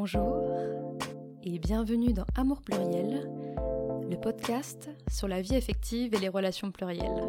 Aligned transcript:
Bonjour 0.00 0.36
et 1.42 1.58
bienvenue 1.58 2.12
dans 2.12 2.24
Amour 2.36 2.62
pluriel, 2.62 3.28
le 4.08 4.16
podcast 4.16 4.88
sur 5.10 5.26
la 5.26 5.40
vie 5.40 5.56
affective 5.56 6.14
et 6.14 6.18
les 6.18 6.28
relations 6.28 6.70
plurielles. 6.70 7.20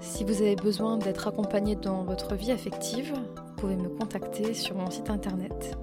Si 0.00 0.24
vous 0.24 0.42
avez 0.42 0.56
besoin 0.56 0.98
d'être 0.98 1.28
accompagné 1.28 1.76
dans 1.76 2.02
votre 2.02 2.34
vie 2.34 2.50
affective, 2.50 3.14
vous 3.14 3.54
pouvez 3.58 3.76
me 3.76 3.88
contacter 3.88 4.54
sur 4.54 4.74
mon 4.74 4.90
site 4.90 5.08
internet 5.08 5.78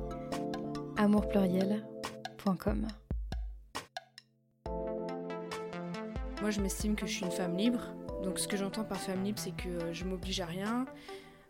amourpluriel.com. 0.98 2.88
Moi, 6.42 6.50
je 6.50 6.60
m'estime 6.60 6.98
que 6.98 7.08
je 7.08 7.14
suis 7.14 7.26
une 7.26 7.32
femme 7.32 7.56
libre. 7.56 7.80
Donc, 8.22 8.38
ce 8.38 8.50
que 8.50 8.58
j'entends 8.58 8.84
par 8.84 8.98
femme 8.98 9.24
libre, 9.24 9.40
c'est 9.40 9.56
que 9.56 9.70
euh, 9.70 9.94
je 9.94 10.04
m'oblige 10.04 10.42
à 10.42 10.46
rien, 10.46 10.86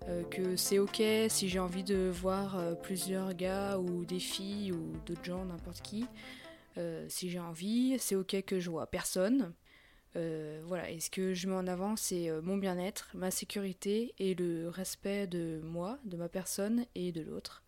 euh, 0.08 0.24
que 0.24 0.56
c'est 0.56 0.80
ok 0.80 1.02
si 1.30 1.50
j'ai 1.50 1.60
envie 1.60 1.84
de 1.84 2.10
voir 2.10 2.58
euh, 2.58 2.74
plusieurs 2.76 3.34
gars 3.34 3.78
ou 3.78 4.06
des 4.06 4.20
filles 4.20 4.72
ou 4.72 4.94
d'autres 5.06 5.24
gens, 5.24 5.46
n'importe 5.46 5.82
qui. 5.82 6.06
si 7.08 7.30
j'ai 7.30 7.40
envie, 7.40 7.98
c'est 8.00 8.16
ok 8.16 8.44
que 8.44 8.60
je 8.60 8.70
vois 8.70 8.88
personne. 8.88 9.54
voilà, 10.16 10.90
et 10.90 11.00
ce 11.00 11.10
que 11.10 11.34
je 11.34 11.48
mets 11.48 11.56
en 11.56 11.68
avant, 11.68 11.96
c'est 11.96 12.30
mon 12.42 12.58
bien-être, 12.58 13.10
ma 13.14 13.32
sécurité 13.32 14.14
et 14.20 14.36
le 14.36 14.70
respect 14.70 15.28
de 15.28 15.60
moi, 15.64 16.00
de 16.06 16.18
ma 16.18 16.30
personne 16.30 16.86
et 16.96 17.12
de 17.12 17.22
l'autre. 17.22 17.64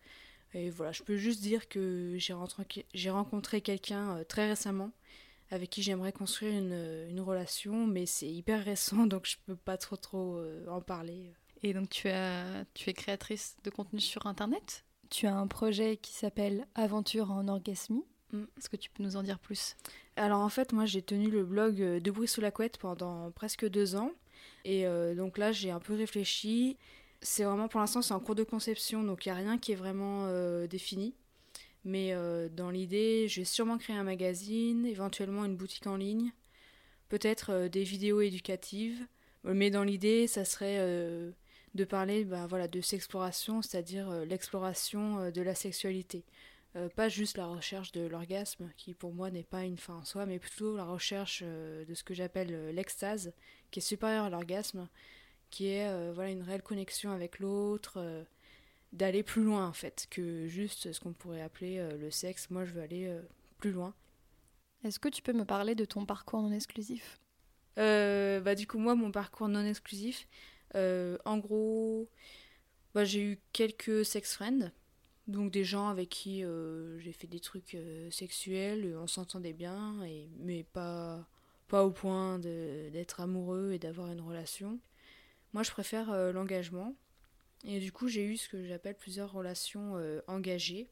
Et 0.54 0.70
voilà, 0.70 0.92
je 0.92 1.04
peux 1.04 1.18
juste 1.18 1.42
dire 1.42 1.68
que 1.70 2.18
j'ai 2.18 3.10
rencontré 3.12 3.62
quelqu'un 3.62 4.24
très 4.28 4.48
récemment 4.48 4.92
avec 5.52 5.70
qui 5.70 5.82
j'aimerais 5.82 6.12
construire 6.12 6.54
une, 6.54 7.20
relation, 7.22 7.88
mais 7.88 8.06
c'est 8.06 8.30
hyper 8.30 8.64
récent, 8.64 9.06
donc 9.08 9.26
je 9.26 9.38
peux 9.46 9.56
pas 9.56 9.78
trop 9.78 9.96
trop 9.96 10.38
euh, 10.38 10.66
en 10.68 10.82
parler. 10.82 11.34
Et 11.64 11.74
donc 11.74 11.90
tu, 11.90 12.10
as, 12.10 12.66
tu 12.74 12.90
es 12.90 12.94
créatrice 12.94 13.58
de 13.64 13.70
contenu 13.70 14.00
sur 14.00 14.26
Internet 14.28 14.86
Tu 15.10 15.28
as 15.28 15.36
un 15.36 15.48
projet 15.48 15.98
qui 15.98 16.14
s'appelle 16.14 16.68
Aventure 16.76 17.32
en 17.32 17.48
orgasmie. 17.48 18.06
Mm. 18.32 18.44
Est-ce 18.58 18.70
que 18.70 18.78
tu 18.78 18.90
peux 18.90 19.04
nous 19.04 19.18
en 19.18 19.24
dire 19.24 19.40
plus? 19.40 19.76
Alors 20.16 20.40
en 20.40 20.50
fait, 20.50 20.72
moi 20.74 20.86
j'ai 20.86 21.02
tenu 21.02 21.30
le 21.30 21.44
blog 21.44 21.82
euh, 21.82 22.00
De 22.00 22.12
bruit 22.12 22.28
sous 22.28 22.42
la 22.42 22.52
couette 22.52 22.78
pendant 22.78 23.32
presque 23.32 23.68
deux 23.68 23.96
ans. 23.96 24.12
Et 24.66 24.86
euh, 24.86 25.16
donc 25.16 25.38
là, 25.38 25.52
j'ai 25.52 25.72
un 25.72 25.80
peu 25.80 25.96
réfléchi. 25.96 26.78
C'est 27.22 27.44
vraiment 27.44 27.68
pour 27.68 27.80
l'instant, 27.80 28.02
c'est 28.02 28.14
en 28.14 28.20
cours 28.20 28.36
de 28.36 28.44
conception, 28.44 29.04
donc 29.04 29.26
il 29.26 29.30
n'y 29.30 29.38
a 29.38 29.42
rien 29.42 29.58
qui 29.58 29.74
est 29.74 29.76
vraiment 29.76 30.28
défini. 30.68 31.14
Mais 31.86 32.14
euh, 32.14 32.50
dans 32.50 32.70
l'idée, 32.70 33.28
je 33.28 33.42
vais 33.42 33.46
sûrement 33.46 33.78
créer 33.78 33.96
un 33.96 34.04
magazine, 34.04 34.86
éventuellement 34.86 35.46
une 35.46 35.56
boutique 35.56 35.88
en 35.88 35.96
ligne, 35.96 36.32
peut-être 37.08 37.52
euh, 37.52 37.70
des 37.70 37.84
vidéos 37.84 38.22
éducatives. 38.22 39.08
Mais 39.46 39.70
dans 39.70 39.84
l'idée, 39.84 40.28
ça 40.28 40.44
serait 40.44 40.78
euh, 40.80 41.32
de 41.76 41.86
parler 41.86 42.26
bah, 42.26 42.48
voilà, 42.48 42.68
de 42.68 42.82
sexploration, 42.82 43.62
c'est-à-dire 43.62 44.10
l'exploration 44.26 45.32
de 45.32 45.42
la 45.42 45.56
sexualité. 45.56 46.26
pas 46.96 47.10
juste 47.10 47.38
la 47.38 47.48
recherche 47.48 47.92
de 47.92 48.02
l'orgasme, 48.02 48.70
qui 48.78 48.94
pour 48.94 49.14
moi 49.14 49.32
n'est 49.32 49.44
pas 49.44 49.64
une 49.64 49.78
fin 49.78 49.96
en 49.96 50.04
soi, 50.04 50.26
mais 50.26 50.40
plutôt 50.40 50.78
la 50.78 50.86
recherche 50.86 51.44
de 51.44 51.94
ce 51.94 52.04
que 52.04 52.14
j'appelle 52.14 52.74
l'extase, 52.74 53.34
qui 53.72 53.80
est 53.80 53.84
supérieure 53.84 54.26
à 54.26 54.30
l'orgasme, 54.30 54.88
qui 55.50 55.68
est 55.68 56.12
voilà, 56.14 56.32
une 56.32 56.44
réelle 56.44 56.64
connexion 56.64 57.12
avec 57.12 57.40
l'autre 57.40 58.26
d'aller 58.94 59.24
plus 59.24 59.44
loin 59.44 59.68
en 59.68 59.74
fait 59.74 60.08
que 60.10 60.48
juste 60.48 60.92
ce 60.92 61.00
qu'on 61.00 61.14
pourrait 61.14 61.42
appeler 61.42 61.78
euh, 61.78 61.98
le 61.98 62.12
sexe. 62.12 62.50
Moi, 62.50 62.66
je 62.66 62.72
veux 62.72 62.82
aller 62.82 63.08
euh, 63.08 63.22
plus 63.58 63.72
loin. 63.72 63.94
Est-ce 64.84 65.00
que 65.00 65.10
tu 65.10 65.22
peux 65.22 65.34
me 65.34 65.46
parler 65.46 65.76
de 65.76 65.86
ton 65.86 66.06
parcours 66.06 66.42
non 66.42 66.52
exclusif? 66.52 67.20
Euh, 67.78 68.40
Bah 68.40 68.56
du 68.56 68.66
coup, 68.66 68.80
moi, 68.80 68.96
mon 68.96 69.12
parcours 69.12 69.48
non 69.48 69.66
exclusif, 69.66 70.28
en 70.76 71.38
gros, 71.38 72.10
bah, 72.94 73.06
j'ai 73.06 73.22
eu 73.24 73.40
quelques 73.54 74.06
sex 74.06 74.34
friends, 74.34 74.72
donc 75.28 75.52
des 75.52 75.64
gens 75.64 75.90
avec 75.90 76.10
qui 76.10 76.44
j'ai 77.00 77.12
fait 77.12 77.28
des 77.28 77.40
trucs 77.40 77.78
sexuels, 78.12 78.96
on 78.98 79.08
s'entendait 79.08 79.54
bien, 79.54 79.96
mais 80.40 80.64
pas 80.64 81.28
pas 81.68 81.86
au 81.86 81.92
point 81.92 82.40
d'être 82.40 83.22
amoureux 83.22 83.74
et 83.74 83.80
d'avoir 83.80 84.12
une 84.12 84.22
relation. 84.22 84.80
Moi, 85.54 85.62
je 85.62 85.70
préfère 85.72 86.12
l'engagement. 86.34 86.96
Et 87.66 87.80
du 87.80 87.92
coup, 87.92 88.08
j'ai 88.08 88.26
eu 88.26 88.38
ce 88.38 88.50
que 88.50 88.66
j'appelle 88.66 88.96
plusieurs 88.96 89.32
relations 89.32 89.98
euh, 89.98 90.22
engagées. 90.28 90.90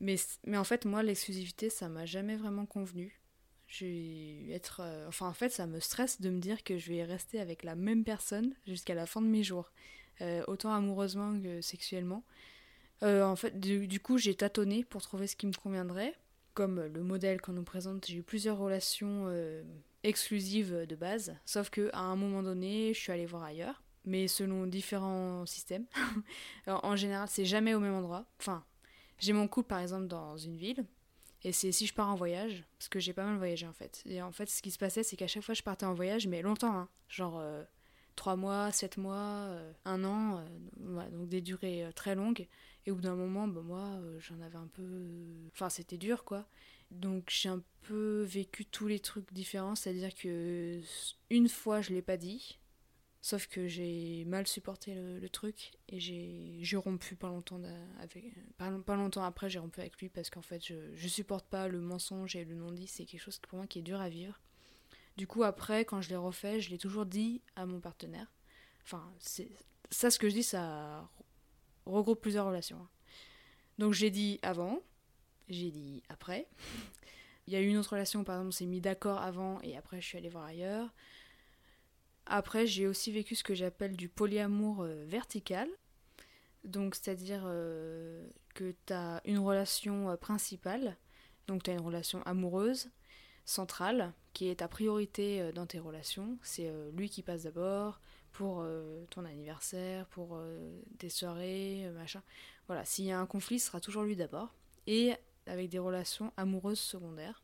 Mais, 0.00 0.16
mais 0.44 0.56
en 0.56 0.64
fait, 0.64 0.84
moi, 0.84 1.02
l'exclusivité, 1.02 1.70
ça 1.70 1.88
m'a 1.88 2.06
jamais 2.06 2.36
vraiment 2.36 2.66
convenu. 2.66 3.20
Je 3.68 4.50
être. 4.52 4.80
Euh, 4.82 5.06
enfin, 5.08 5.28
en 5.28 5.32
fait, 5.32 5.50
ça 5.50 5.66
me 5.66 5.78
stresse 5.80 6.20
de 6.20 6.30
me 6.30 6.40
dire 6.40 6.64
que 6.64 6.78
je 6.78 6.92
vais 6.92 7.04
rester 7.04 7.38
avec 7.38 7.62
la 7.62 7.74
même 7.74 8.04
personne 8.04 8.54
jusqu'à 8.66 8.94
la 8.94 9.06
fin 9.06 9.20
de 9.20 9.26
mes 9.26 9.42
jours. 9.42 9.70
Euh, 10.20 10.42
autant 10.48 10.72
amoureusement 10.72 11.38
que 11.40 11.60
sexuellement. 11.60 12.24
en 13.02 13.36
fait, 13.36 13.60
du, 13.60 14.00
coup, 14.00 14.18
j'ai 14.18 14.34
tâtonné 14.34 14.84
pour 14.84 15.02
trouver 15.02 15.26
ce 15.26 15.36
qui 15.36 15.46
me 15.46 15.52
conviendrait. 15.52 16.14
Comme 16.54 16.86
le 16.86 17.02
modèle 17.04 17.40
qu'on 17.40 17.52
nous 17.52 17.62
présente, 17.62 18.06
j'ai 18.06 18.16
eu 18.16 18.22
plusieurs 18.24 18.58
relations 18.58 19.32
exclusives 20.02 20.86
de 20.88 20.96
base. 20.96 21.36
Sauf 21.44 21.70
qu'à 21.70 21.96
un 21.96 22.16
moment 22.16 22.42
donné, 22.42 22.92
je 22.94 22.98
suis 22.98 23.12
allée 23.12 23.26
voir 23.26 23.44
ailleurs 23.44 23.80
mais 24.08 24.26
selon 24.26 24.66
différents 24.66 25.46
systèmes. 25.46 25.84
en 26.66 26.96
général, 26.96 27.28
c'est 27.30 27.44
jamais 27.44 27.74
au 27.74 27.80
même 27.80 27.94
endroit. 27.94 28.24
Enfin, 28.40 28.64
j'ai 29.18 29.32
mon 29.32 29.46
couple 29.46 29.68
par 29.68 29.80
exemple 29.80 30.06
dans 30.06 30.36
une 30.36 30.56
ville, 30.56 30.84
et 31.44 31.52
c'est 31.52 31.72
si 31.72 31.86
je 31.86 31.94
pars 31.94 32.08
en 32.08 32.16
voyage, 32.16 32.64
parce 32.78 32.88
que 32.88 32.98
j'ai 32.98 33.12
pas 33.12 33.24
mal 33.24 33.36
voyagé 33.36 33.66
en 33.66 33.72
fait. 33.72 34.02
Et 34.06 34.20
en 34.22 34.32
fait, 34.32 34.48
ce 34.48 34.60
qui 34.62 34.70
se 34.70 34.78
passait, 34.78 35.02
c'est 35.02 35.16
qu'à 35.16 35.28
chaque 35.28 35.44
fois 35.44 35.54
je 35.54 35.62
partais 35.62 35.86
en 35.86 35.94
voyage, 35.94 36.26
mais 36.26 36.42
longtemps, 36.42 36.76
hein. 36.76 36.88
genre 37.08 37.38
euh, 37.38 37.62
trois 38.16 38.34
3 38.34 38.36
mois, 38.36 38.72
7 38.72 38.96
mois, 38.96 39.16
euh, 39.16 39.72
un 39.84 40.04
an, 40.04 40.38
euh, 40.38 41.10
donc 41.10 41.28
des 41.28 41.40
durées 41.40 41.88
très 41.94 42.14
longues. 42.14 42.46
Et 42.86 42.90
au 42.90 42.96
bout 42.96 43.02
d'un 43.02 43.14
moment, 43.14 43.46
bah, 43.46 43.60
moi, 43.62 44.00
j'en 44.18 44.40
avais 44.40 44.56
un 44.56 44.68
peu. 44.72 45.20
Enfin, 45.52 45.68
c'était 45.68 45.98
dur 45.98 46.24
quoi. 46.24 46.46
Donc 46.90 47.28
j'ai 47.30 47.50
un 47.50 47.62
peu 47.82 48.22
vécu 48.22 48.64
tous 48.64 48.86
les 48.86 48.98
trucs 48.98 49.32
différents, 49.32 49.74
c'est-à-dire 49.74 50.14
que 50.14 50.80
une 51.30 51.48
fois 51.48 51.82
je 51.82 51.92
l'ai 51.92 52.02
pas 52.02 52.16
dit, 52.16 52.58
Sauf 53.20 53.48
que 53.48 53.66
j'ai 53.66 54.24
mal 54.26 54.46
supporté 54.46 54.94
le, 54.94 55.28
truc 55.28 55.72
et 55.88 55.98
j'ai 55.98 56.76
rompu 56.76 57.16
pas 57.16 57.26
longtemps 57.26 57.60
avec 58.00 58.24
pas, 58.56 58.70
longtemps 58.94 59.24
après 59.24 59.50
j'ai 59.50 59.58
rompu 59.58 59.80
avec 59.80 59.98
lui 59.98 60.08
parce 60.08 60.30
qu'en 60.30 60.40
fait 60.40 60.64
je, 60.64 60.94
je 60.94 61.08
supporte 61.08 61.44
pas 61.46 61.66
le 61.66 61.80
mensonge 61.80 62.36
et 62.36 62.44
le 62.44 62.54
non-dit, 62.54 62.86
c'est 62.86 63.04
quelque 63.04 63.20
chose 63.20 63.38
pour 63.40 63.58
moi 63.58 63.66
qui 63.66 63.80
est 63.80 63.82
dur 63.82 64.00
à 64.00 64.08
vivre. 64.08 64.40
Du 65.16 65.26
coup 65.26 65.42
après 65.42 65.84
quand 65.84 66.00
je 66.00 66.10
l'ai 66.10 66.16
refait, 66.16 66.60
je 66.60 66.70
l'ai 66.70 66.78
toujours 66.78 67.06
dit 67.06 67.42
à 67.56 67.66
mon 67.66 67.80
partenaire. 67.80 68.32
Enfin, 68.84 69.12
ça 69.90 70.10
ce 70.10 70.18
que 70.18 70.28
je 70.28 70.34
dis 70.34 70.42
ça 70.44 71.10
regroupe 71.86 72.20
plusieurs 72.20 72.46
relations. 72.46 72.78
Hein. 72.78 72.88
Donc 73.78 73.92
j'ai 73.92 74.10
dit 74.10 74.38
avant, 74.42 74.80
j'ai 75.48 75.70
dit 75.70 76.02
après. 76.08 76.46
Il 77.46 77.54
y 77.54 77.56
a 77.56 77.60
eu 77.60 77.66
une 77.66 77.78
autre 77.78 77.92
relation, 77.92 78.24
par 78.24 78.34
exemple, 78.36 78.48
on 78.48 78.52
s'est 78.52 78.66
mis 78.66 78.82
d'accord 78.82 79.22
avant 79.22 79.58
et 79.62 79.76
après 79.76 80.02
je 80.02 80.06
suis 80.06 80.18
allée 80.18 80.28
voir 80.28 80.44
ailleurs. 80.44 80.92
Après, 82.30 82.66
j'ai 82.66 82.86
aussi 82.86 83.10
vécu 83.10 83.34
ce 83.34 83.42
que 83.42 83.54
j'appelle 83.54 83.96
du 83.96 84.10
polyamour 84.10 84.82
euh, 84.82 85.04
vertical. 85.06 85.66
Donc, 86.62 86.94
c'est-à-dire 86.94 87.42
euh, 87.46 88.28
que 88.54 88.74
tu 88.86 88.92
as 88.92 89.22
une 89.24 89.38
relation 89.38 90.10
euh, 90.10 90.16
principale, 90.16 90.98
donc 91.46 91.62
tu 91.62 91.70
as 91.70 91.72
une 91.72 91.80
relation 91.80 92.22
amoureuse, 92.24 92.90
centrale, 93.46 94.12
qui 94.34 94.48
est 94.48 94.56
ta 94.56 94.68
priorité 94.68 95.52
dans 95.54 95.64
tes 95.64 95.78
relations. 95.78 96.38
C'est 96.42 96.70
lui 96.92 97.08
qui 97.08 97.22
passe 97.22 97.44
d'abord 97.44 97.98
pour 98.30 98.62
ton 99.08 99.24
anniversaire, 99.24 100.04
pour 100.08 100.38
tes 100.98 101.08
soirées, 101.08 101.90
machin. 101.94 102.22
Voilà, 102.66 102.84
s'il 102.84 103.06
y 103.06 103.10
a 103.10 103.18
un 103.18 103.24
conflit, 103.24 103.58
ce 103.58 103.68
sera 103.68 103.80
toujours 103.80 104.02
lui 104.02 104.16
d'abord. 104.16 104.54
Et 104.86 105.14
avec 105.46 105.70
des 105.70 105.78
relations 105.78 106.30
amoureuses 106.36 106.78
secondaires. 106.78 107.42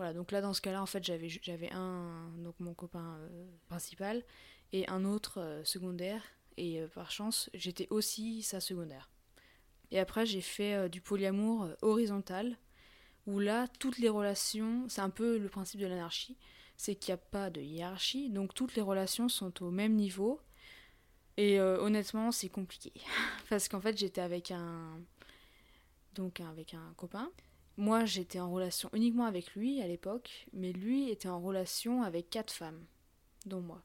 Voilà, 0.00 0.14
donc 0.14 0.32
là 0.32 0.40
dans 0.40 0.54
ce 0.54 0.62
cas-là, 0.62 0.80
en 0.80 0.86
fait, 0.86 1.04
j'avais 1.04 1.70
un 1.72 2.32
donc 2.38 2.54
mon 2.58 2.72
copain 2.72 3.18
euh, 3.20 3.46
principal 3.68 4.24
et 4.72 4.88
un 4.88 5.04
autre 5.04 5.42
euh, 5.42 5.62
secondaire 5.62 6.22
et 6.56 6.80
euh, 6.80 6.88
par 6.88 7.10
chance, 7.10 7.50
j'étais 7.52 7.86
aussi 7.90 8.40
sa 8.40 8.60
secondaire. 8.60 9.10
Et 9.90 9.98
après, 9.98 10.24
j'ai 10.24 10.40
fait 10.40 10.88
du 10.88 11.02
polyamour 11.02 11.68
horizontal 11.82 12.56
où 13.26 13.40
là 13.40 13.68
toutes 13.78 13.98
les 13.98 14.08
relations, 14.08 14.88
c'est 14.88 15.02
un 15.02 15.10
peu 15.10 15.36
le 15.36 15.50
principe 15.50 15.80
de 15.80 15.86
l'anarchie, 15.86 16.38
c'est 16.78 16.94
qu'il 16.94 17.12
n'y 17.12 17.20
a 17.20 17.22
pas 17.22 17.50
de 17.50 17.60
hiérarchie, 17.60 18.30
donc 18.30 18.54
toutes 18.54 18.76
les 18.76 18.82
relations 18.82 19.28
sont 19.28 19.62
au 19.62 19.70
même 19.70 19.96
niveau. 19.96 20.40
Et 21.36 21.60
honnêtement, 21.60 22.32
c'est 22.32 22.48
compliqué 22.48 22.94
parce 23.50 23.68
qu'en 23.68 23.82
fait, 23.82 23.98
j'étais 23.98 24.22
avec 24.22 24.50
un 24.50 24.98
donc 26.14 26.40
avec 26.40 26.72
un 26.72 26.94
copain 26.96 27.30
moi, 27.76 28.04
j'étais 28.04 28.40
en 28.40 28.50
relation 28.50 28.90
uniquement 28.92 29.24
avec 29.24 29.54
lui 29.54 29.80
à 29.80 29.86
l'époque, 29.86 30.46
mais 30.52 30.72
lui 30.72 31.10
était 31.10 31.28
en 31.28 31.40
relation 31.40 32.02
avec 32.02 32.30
quatre 32.30 32.52
femmes, 32.52 32.84
dont 33.46 33.60
moi. 33.60 33.82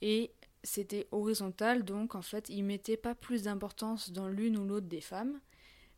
Et 0.00 0.32
c'était 0.64 1.06
horizontal, 1.12 1.84
donc 1.84 2.14
en 2.14 2.22
fait, 2.22 2.48
il 2.48 2.64
mettait 2.64 2.96
pas 2.96 3.14
plus 3.14 3.42
d'importance 3.42 4.10
dans 4.10 4.28
l'une 4.28 4.56
ou 4.56 4.66
l'autre 4.66 4.88
des 4.88 5.00
femmes. 5.00 5.40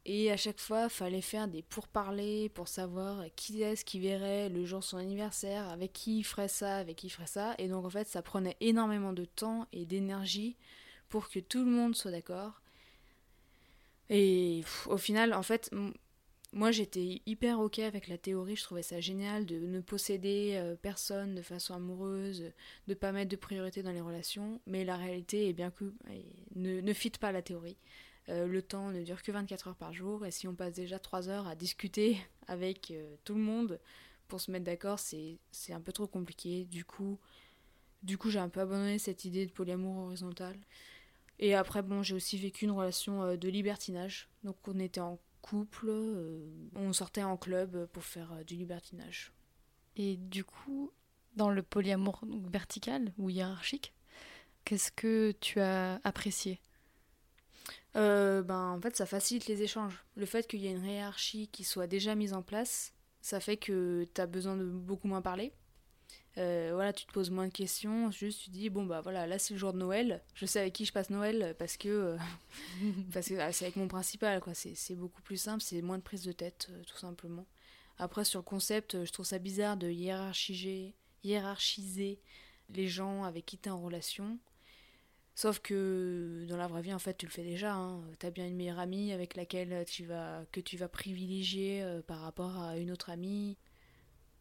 Et 0.07 0.31
à 0.31 0.37
chaque 0.37 0.61
fois, 0.61 0.91
fallait 0.91 1.23
faire 1.23 1.49
des 1.49 1.63
pourparlers 1.63 2.51
pour 2.51 2.69
savoir 2.69 3.25
qui 3.37 3.63
est-ce 3.63 3.87
qui 3.87 3.99
verrait 3.99 4.51
le 4.51 4.67
jour 4.67 4.81
de 4.81 4.85
son 4.85 4.99
anniversaire, 4.99 5.67
avec 5.71 5.95
qui 5.95 6.19
il 6.19 6.25
ferait 6.25 6.49
ça, 6.49 6.77
avec 6.77 6.97
qui 6.97 7.07
il 7.07 7.11
ferait 7.11 7.27
ça. 7.27 7.55
Et 7.57 7.69
donc 7.69 7.87
en 7.87 7.91
fait, 7.91 8.07
ça 8.07 8.21
prenait 8.21 8.57
énormément 8.61 9.15
de 9.15 9.25
temps 9.25 9.67
et 9.73 9.87
d'énergie 9.87 10.57
pour 11.09 11.31
que 11.31 11.39
tout 11.39 11.65
le 11.65 11.71
monde 11.71 11.95
soit 11.95 12.11
d'accord. 12.11 12.61
Et 14.11 14.63
au 14.87 14.99
final, 14.99 15.33
en 15.33 15.43
fait, 15.43 15.71
moi 16.55 16.71
j'étais 16.71 17.21
hyper 17.27 17.59
ok 17.59 17.81
avec 17.81 18.07
la 18.07 18.17
théorie, 18.17 18.55
je 18.55 18.63
trouvais 18.63 18.83
ça 18.83 19.01
génial 19.01 19.45
de 19.45 19.59
ne 19.59 19.81
posséder 19.81 20.53
euh, 20.55 20.77
personne 20.81 21.35
de 21.35 21.43
façon 21.43 21.75
amoureuse, 21.75 22.53
de 22.87 22.95
pas 22.95 23.11
mettre 23.11 23.31
de 23.31 23.37
priorité 23.37 23.83
dans 23.83 23.91
les 23.91 24.01
relations, 24.01 24.61
mais 24.69 24.85
la 24.85 24.97
réalité 24.97 25.49
est 25.49 25.53
bien 25.53 25.73
que 25.73 25.93
ne, 26.55 26.81
ne 26.81 26.93
fit 26.93 27.11
pas 27.11 27.33
la 27.33 27.43
théorie. 27.43 27.77
Euh, 28.29 28.47
le 28.47 28.63
temps 28.63 28.93
ne 28.93 29.03
dure 29.03 29.23
que 29.23 29.33
24 29.33 29.69
heures 29.69 29.75
par 29.75 29.93
jour, 29.93 30.25
et 30.25 30.31
si 30.31 30.47
on 30.47 30.55
passe 30.55 30.75
déjà 30.75 31.01
3 31.01 31.29
heures 31.29 31.49
à 31.49 31.57
discuter 31.57 32.17
avec 32.47 32.93
euh, 32.93 33.17
tout 33.25 33.35
le 33.35 33.41
monde 33.41 33.81
pour 34.29 34.41
se 34.41 34.53
mettre 34.53 34.65
d'accord, 34.65 35.01
c'est 35.01 35.39
un 35.71 35.81
peu 35.81 35.93
trop 35.93 36.07
compliqué. 36.07 36.67
Du 36.67 36.85
coup, 36.85 37.19
du 38.05 38.17
coup 38.17 38.31
j'ai 38.31 38.39
un 38.39 38.49
peu 38.49 38.61
abandonné 38.61 39.01
cette 39.01 39.25
idée 39.25 39.45
de 39.45 39.53
polyamour 39.53 40.07
horizontal. 40.07 40.57
Et 41.41 41.55
après, 41.57 41.83
bon, 41.83 42.05
j'ai 42.05 42.15
aussi 42.15 42.39
vécu 42.39 42.65
une 42.65 42.71
relation 42.71 43.37
de 43.37 43.49
libertinage. 43.49 44.29
Donc 44.45 44.57
on 44.69 44.79
était 44.79 45.01
en 45.01 45.19
couple, 45.45 45.93
on 46.75 46.95
sortait 46.95 47.23
en 47.23 47.37
club 47.37 47.87
pour 47.93 48.03
faire 48.03 48.45
du 48.47 48.57
libertinage. 48.57 49.33
Et 49.97 50.17
du 50.17 50.43
coup, 50.43 50.91
dans 51.37 51.51
le 51.51 51.63
polyamour 51.63 52.23
vertical 52.51 53.13
ou 53.19 53.29
hiérarchique, 53.29 53.93
qu'est-ce 54.65 54.91
que 54.91 55.33
tu 55.41 55.61
as 55.61 56.01
apprécié? 56.03 56.61
Euh, 57.97 58.43
ben, 58.43 58.71
en 58.71 58.81
fait, 58.81 58.97
ça 58.97 59.05
facilite 59.05 59.47
les 59.47 59.63
échanges. 59.63 60.05
Le 60.17 60.25
fait 60.25 60.47
qu'il 60.47 60.61
y 60.61 60.67
ait 60.67 60.73
une 60.73 60.87
hiérarchie 60.87 61.49
qui 61.49 61.63
soit 61.63 61.87
déjà 61.87 62.15
mise 62.15 62.33
en 62.33 62.43
place, 62.43 62.95
ça 63.21 63.39
fait 63.39 63.59
que 63.59 64.07
tu 64.15 64.21
as 64.21 64.27
besoin 64.27 64.57
de 64.57 64.65
beaucoup 64.65 65.09
moins 65.09 65.23
parler. 65.23 65.53
Euh, 66.37 66.71
voilà, 66.75 66.93
tu 66.93 67.07
te 67.07 67.13
poses 67.13 67.31
moins 67.31 67.47
de 67.47 67.53
questions, 67.53 68.11
juste 68.11 68.43
tu 68.43 68.51
dis 68.51 68.69
bon 68.69 68.85
bah 68.85 69.01
voilà, 69.01 69.25
là 69.27 69.39
c'est 69.39 69.55
le 69.55 69.59
jour 69.59 69.73
de 69.73 69.79
Noël, 69.79 70.21
je 70.35 70.47
sais 70.47 70.59
avec 70.59 70.73
qui 70.73 70.85
je 70.85 70.93
passe 70.93 71.11
Noël 71.11 71.55
parce 71.61 71.77
que 71.77 71.89
euh, 71.89 72.17
parce 73.13 73.29
que 73.29 73.35
ah, 73.35 73.53
c'est 73.53 73.67
avec 73.67 73.77
mon 73.77 73.87
principal 73.87 74.41
quoi, 74.41 74.53
c'est 74.53 74.97
beaucoup 74.97 75.23
plus 75.23 75.37
simple, 75.37 75.63
c'est 75.63 75.81
moins 75.81 75.99
de 75.99 76.03
prise 76.03 76.25
de 76.25 76.33
tête 76.33 76.71
tout 76.89 76.97
simplement. 76.97 77.47
Après 77.99 78.25
sur 78.25 78.41
le 78.41 78.45
concept, 78.45 79.05
je 79.05 79.13
trouve 79.13 79.27
ça 79.27 79.39
bizarre 79.39 79.77
de 79.77 79.89
hiérarchiser 79.89 80.97
hiérarchiser 81.25 82.21
les 82.69 82.87
gens 82.87 83.25
avec 83.25 83.47
qui 83.47 83.59
tu 83.59 83.69
es 83.69 83.73
en 83.73 83.81
relation. 83.81 84.39
Sauf 85.35 85.59
que 85.59 86.47
dans 86.49 86.57
la 86.57 86.69
vraie 86.69 86.83
vie, 86.83 86.95
en 86.95 87.01
fait, 87.01 87.17
tu 87.17 87.27
le 87.27 87.33
fais 87.33 87.43
déjà. 87.43 87.75
Hein. 87.75 88.03
Tu 88.21 88.27
as 88.27 88.31
bien 88.31 88.47
une 88.47 88.55
meilleure 88.55 88.79
amie 88.79 89.13
avec 89.13 89.35
laquelle 89.35 89.85
tu 89.87 90.05
vas, 90.05 90.45
que 90.53 90.61
tu 90.61 90.77
vas 90.77 90.89
privilégier 90.89 91.83
euh, 91.83 92.03
par 92.03 92.21
rapport 92.21 92.57
à 92.63 92.77
une 92.77 92.93
autre 92.93 93.11
amie. 93.11 93.57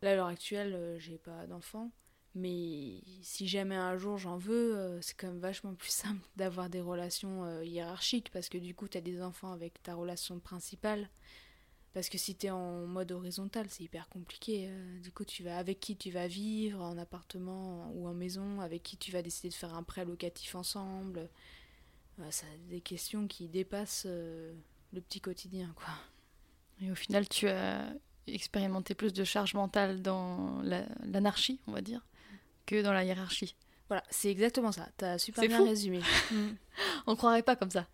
Là, 0.04 0.12
à 0.12 0.16
l'heure 0.16 0.28
actuelle, 0.28 0.74
euh, 0.76 1.00
j'ai 1.00 1.18
pas 1.18 1.48
d'enfant. 1.48 1.92
Mais 2.36 3.02
si 3.22 3.48
jamais 3.48 3.76
un 3.76 3.98
jour 3.98 4.18
j'en 4.18 4.38
veux, 4.38 4.76
euh, 4.76 5.02
c'est 5.02 5.16
quand 5.16 5.28
même 5.28 5.40
vachement 5.40 5.74
plus 5.74 5.90
simple 5.92 6.22
d'avoir 6.36 6.70
des 6.70 6.82
relations 6.82 7.62
hiérarchiques 7.62 8.30
parce 8.32 8.50
que 8.50 8.60
du 8.60 8.76
coup, 8.76 8.88
tu 8.88 9.00
as 9.00 9.02
des 9.02 9.22
enfants 9.22 9.52
avec 9.52 9.82
ta 9.82 9.96
relation 9.96 10.40
principale. 10.40 11.10
Parce 11.94 12.10
que 12.10 12.18
si 12.18 12.36
tu 12.36 12.48
es 12.48 12.50
en 12.50 12.88
mode 12.88 13.12
horizontal, 13.12 13.68
c'est 13.70 13.84
hyper 13.84 14.10
compliqué. 14.10 14.66
Euh, 14.68 15.00
du 15.00 15.12
coup, 15.12 15.26
tu 15.26 15.44
vas 15.44 15.58
avec 15.58 15.80
qui 15.80 15.96
tu 15.96 16.10
vas 16.10 16.28
vivre 16.28 16.82
en 16.82 16.98
appartement 16.98 17.92
ou 17.94 18.08
en 18.08 18.16
maison, 18.16 18.62
avec 18.62 18.82
qui 18.82 18.98
tu 18.98 19.12
vas 19.12 19.22
décider 19.22 19.50
de 19.50 19.54
faire 19.54 19.76
un 19.76 19.84
prêt 19.84 20.04
locatif 20.04 20.56
ensemble. 20.56 21.30
ça 22.32 22.48
des 22.70 22.82
questions 22.82 23.28
qui 23.28 23.48
dépassent 23.48 24.08
euh, 24.08 24.54
le 24.92 25.02
petit 25.02 25.22
quotidien, 25.22 25.72
quoi. 25.76 25.94
Et 26.82 26.92
au 26.92 26.96
final, 26.96 27.30
tu 27.30 27.48
as 27.48 27.94
expérimenté 28.28 28.96
plus 28.96 29.14
de 29.14 29.24
charge 29.24 29.54
mentale 29.54 30.02
dans 30.02 30.62
l'anarchie, 31.04 31.60
on 31.68 31.72
va 31.72 31.82
dire, 31.82 32.06
que 32.66 32.82
dans 32.82 32.94
la 32.94 33.04
hiérarchie. 33.04 33.56
Voilà, 33.88 34.04
c'est 34.10 34.30
exactement 34.30 34.72
ça. 34.72 34.88
Tu 34.98 35.06
as 35.06 35.18
super 35.18 35.46
bien 35.48 35.64
résumé. 35.64 36.02
on 37.08 37.16
croirait 37.16 37.44
pas 37.44 37.56
comme 37.56 37.72
ça. 37.72 37.88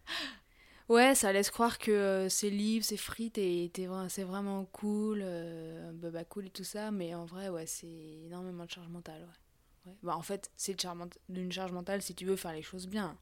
Ouais, 0.87 1.13
ça 1.13 1.31
laisse 1.31 1.51
croire 1.51 1.77
que 1.77 1.91
euh, 1.91 2.29
c'est 2.29 2.49
libre, 2.49 2.83
c'est 2.83 2.97
frites 2.97 3.37
et 3.37 3.71
c'est 4.07 4.23
vraiment 4.23 4.65
cool, 4.65 5.19
euh, 5.21 5.91
bah, 5.93 6.23
cool 6.25 6.47
et 6.47 6.49
tout 6.49 6.63
ça, 6.63 6.89
mais 6.89 7.13
en 7.13 7.25
vrai, 7.25 7.49
ouais, 7.49 7.67
c'est 7.67 7.87
énormément 8.25 8.65
de 8.65 8.71
charge 8.71 8.87
mentale, 8.87 9.21
ouais. 9.21 9.93
Bah, 10.03 10.15
en 10.15 10.21
fait, 10.21 10.51
c'est 10.55 10.75
d'une 11.29 11.51
charge 11.51 11.71
mentale 11.71 12.01
si 12.01 12.15
tu 12.15 12.25
veux 12.25 12.35
faire 12.35 12.53
les 12.53 12.61
choses 12.61 12.87
bien. 12.87 13.17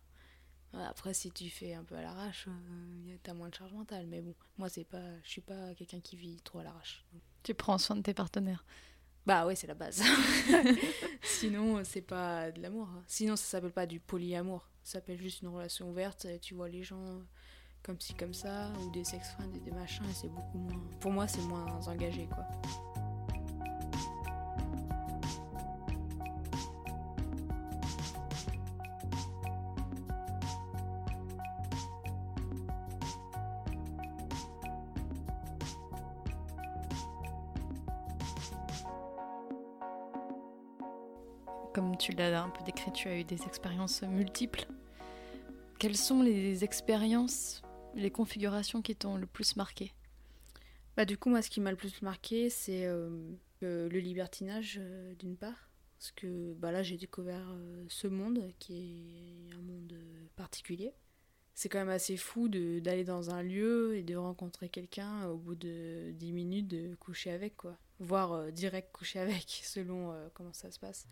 Après, 0.86 1.14
si 1.14 1.32
tu 1.32 1.50
fais 1.50 1.74
un 1.74 1.84
peu 1.84 1.96
à 1.96 2.02
l'arrache, 2.02 2.48
euh, 2.48 3.16
t'as 3.24 3.34
moins 3.34 3.50
de 3.50 3.56
charge 3.56 3.74
mentale, 3.74 4.06
mais 4.08 4.22
bon, 4.22 4.34
moi, 4.58 4.70
c'est 4.70 4.84
pas, 4.84 5.04
je 5.24 5.30
suis 5.30 5.42
pas 5.42 5.74
quelqu'un 5.76 6.00
qui 6.00 6.16
vit 6.16 6.42
trop 6.42 6.60
à 6.60 6.64
l'arrache. 6.64 7.06
Tu 7.44 7.54
prends 7.54 7.78
soin 7.78 7.96
de 7.96 8.02
tes 8.02 8.14
partenaires 8.14 8.66
bah 9.26 9.46
ouais, 9.46 9.56
c'est 9.56 9.68
la 9.68 9.74
base. 9.74 10.02
Sinon, 11.22 11.84
c'est 11.84 12.02
pas 12.02 12.50
de 12.50 12.62
l'amour. 12.62 12.88
Sinon, 13.08 13.36
ça 13.36 13.44
s'appelle 13.44 13.74
pas 13.74 13.86
du 13.86 14.00
polyamour. 14.00 14.66
Ça 14.84 14.94
s'appelle 14.94 15.18
juste 15.18 15.42
une 15.42 15.50
relation 15.50 15.90
ouverte. 15.90 16.26
Tu 16.42 16.54
vois 16.54 16.70
les 16.70 16.82
gens 16.82 17.20
comme 17.84 18.00
ci 18.00 18.14
comme 18.14 18.34
ça, 18.34 18.72
ou 18.82 18.92
des 18.92 19.04
sex 19.04 19.30
friends 19.32 19.54
et 19.56 19.60
des 19.60 19.72
machins, 19.72 20.06
et 20.10 20.14
c'est 20.14 20.30
beaucoup 20.30 20.58
moins. 20.58 20.82
Pour 21.00 21.12
moi, 21.12 21.28
c'est 21.28 21.42
moins 21.42 21.66
engagé, 21.88 22.28
quoi. 22.28 22.46
Tu 43.08 43.14
as 43.14 43.20
eu 43.20 43.24
des 43.24 43.44
expériences 43.44 44.02
multiples. 44.02 44.68
Quelles 45.80 45.96
sont 45.96 46.22
les 46.22 46.64
expériences 46.64 47.62
les 47.96 48.12
configurations 48.12 48.82
qui 48.82 48.96
t'ont 48.96 49.16
le 49.16 49.26
plus 49.26 49.56
marqué? 49.56 49.94
Bah, 50.98 51.06
Du 51.06 51.18
coup, 51.18 51.30
moi, 51.30 51.42
ce 51.42 51.50
qui 51.50 51.62
m'a 51.62 51.72
le 51.72 51.78
plus 51.78 52.02
marqué, 52.02 52.50
c'est 52.50 52.86
euh, 52.86 53.10
le 53.62 53.88
libertinage, 53.88 54.78
euh, 54.80 55.16
d'une 55.16 55.38
part. 55.38 55.70
Parce 55.98 56.12
que 56.12 56.54
bah, 56.56 56.72
là, 56.72 56.84
j'ai 56.84 56.98
découvert 56.98 57.48
euh, 57.50 57.86
ce 57.88 58.08
monde 58.08 58.52
qui 58.60 59.48
est 59.50 59.56
un 59.56 59.62
monde 59.62 59.94
particulier. 60.36 60.94
C'est 61.54 61.70
quand 61.70 61.80
même 61.80 61.90
assez 61.90 62.18
fou 62.18 62.50
d'aller 62.50 63.04
dans 63.04 63.32
un 63.32 63.42
lieu 63.42 63.96
et 63.96 64.04
de 64.04 64.16
rencontrer 64.16 64.70
quelqu'un 64.70 65.28
au 65.28 65.38
bout 65.38 65.56
de 65.56 66.12
10 66.12 66.34
minutes 66.34 66.68
de 66.68 66.94
coucher 66.96 67.32
avec, 67.32 67.56
quoi. 67.56 67.78
Voire 68.00 68.52
direct 68.52 68.92
coucher 68.92 69.20
avec, 69.20 69.46
selon 69.64 70.14
comment 70.36 70.54
ça 70.54 70.70
se 70.70 70.78
passe. 70.78 71.08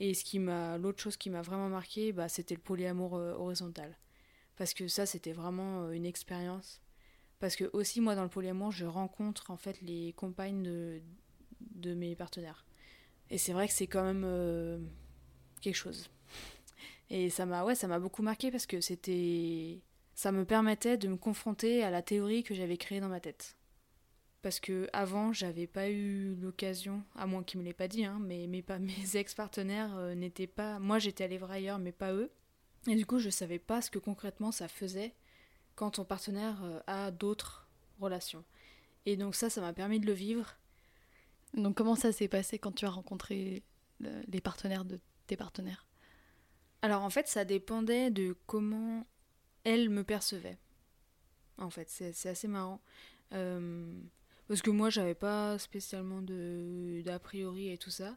Et 0.00 0.14
ce 0.14 0.24
qui 0.24 0.38
m'a, 0.38 0.76
l'autre 0.78 1.02
chose 1.02 1.16
qui 1.16 1.30
m'a 1.30 1.42
vraiment 1.42 1.68
marqué, 1.68 2.12
bah, 2.12 2.28
c'était 2.28 2.54
le 2.54 2.60
polyamour 2.60 3.12
horizontal. 3.12 3.96
Parce 4.56 4.74
que 4.74 4.88
ça 4.88 5.06
c'était 5.06 5.32
vraiment 5.32 5.82
euh, 5.82 5.92
une 5.92 6.06
expérience. 6.06 6.80
Parce 7.40 7.56
que 7.56 7.68
aussi 7.72 8.00
moi 8.00 8.14
dans 8.14 8.22
le 8.22 8.28
polyamour 8.28 8.70
je 8.70 8.86
rencontre 8.86 9.50
en 9.50 9.56
fait 9.56 9.80
les 9.82 10.12
compagnes 10.14 10.62
de, 10.62 11.02
de 11.60 11.94
mes 11.94 12.14
partenaires. 12.14 12.64
Et 13.30 13.38
c'est 13.38 13.52
vrai 13.52 13.66
que 13.66 13.74
c'est 13.74 13.86
quand 13.86 14.04
même 14.04 14.24
euh, 14.24 14.78
quelque 15.60 15.74
chose. 15.74 16.10
Et 17.10 17.30
ça 17.30 17.46
m'a 17.46 17.64
ouais 17.64 17.74
ça 17.74 17.88
m'a 17.88 17.98
beaucoup 17.98 18.22
marqué 18.22 18.50
parce 18.50 18.66
que 18.66 18.80
c'était 18.80 19.82
ça 20.14 20.30
me 20.30 20.44
permettait 20.44 20.96
de 20.96 21.08
me 21.08 21.16
confronter 21.16 21.82
à 21.82 21.90
la 21.90 22.02
théorie 22.02 22.44
que 22.44 22.54
j'avais 22.54 22.76
créée 22.76 23.00
dans 23.00 23.08
ma 23.08 23.20
tête 23.20 23.56
parce 24.44 24.60
que 24.60 24.88
avant 24.92 25.32
j'avais 25.32 25.66
pas 25.66 25.90
eu 25.90 26.36
l'occasion 26.36 27.02
à 27.16 27.26
moins 27.26 27.42
qu'ils 27.42 27.58
me 27.58 27.64
l'aient 27.64 27.72
pas 27.72 27.88
dit 27.88 28.04
hein, 28.04 28.20
mais 28.20 28.46
mes, 28.46 28.64
mes 28.80 29.16
ex 29.16 29.34
partenaires 29.34 29.96
euh, 29.96 30.14
n'étaient 30.14 30.46
pas 30.46 30.78
moi 30.78 31.00
j'étais 31.00 31.24
allée 31.24 31.38
voir 31.38 31.50
ailleurs 31.50 31.80
mais 31.80 31.90
pas 31.90 32.12
eux 32.12 32.30
et 32.86 32.96
du 32.96 33.06
coup, 33.06 33.18
je 33.18 33.30
savais 33.30 33.58
pas 33.58 33.80
ce 33.80 33.90
que 33.90 33.98
concrètement 33.98 34.52
ça 34.52 34.68
faisait 34.68 35.14
quand 35.74 35.92
ton 35.92 36.04
partenaire 36.04 36.62
euh, 36.64 36.80
a 36.86 37.10
d'autres 37.10 37.68
relations. 37.98 38.44
Et 39.06 39.16
donc 39.16 39.34
ça, 39.34 39.50
ça 39.50 39.60
m'a 39.60 39.72
permis 39.72 40.00
de 40.00 40.06
le 40.06 40.12
vivre. 40.12 40.56
Donc 41.54 41.76
comment 41.76 41.94
ça 41.94 42.12
s'est 42.12 42.28
passé 42.28 42.58
quand 42.58 42.72
tu 42.72 42.84
as 42.84 42.90
rencontré 42.90 43.62
les 44.00 44.40
partenaires 44.40 44.84
de 44.84 45.00
tes 45.26 45.36
partenaires? 45.36 45.86
Alors 46.82 47.02
en 47.02 47.10
fait, 47.10 47.28
ça 47.28 47.44
dépendait 47.44 48.10
de 48.10 48.36
comment 48.46 49.06
elle 49.62 49.88
me 49.88 50.04
percevait. 50.04 50.58
En 51.56 51.70
fait, 51.70 51.88
c'est 51.88 52.28
assez 52.28 52.48
marrant. 52.48 52.82
Euh, 53.32 53.94
parce 54.48 54.62
que 54.62 54.70
moi, 54.70 54.90
j'avais 54.90 55.14
pas 55.14 55.58
spécialement 55.58 56.20
d'a 56.22 57.18
priori 57.18 57.70
et 57.70 57.78
tout 57.78 57.90
ça. 57.90 58.16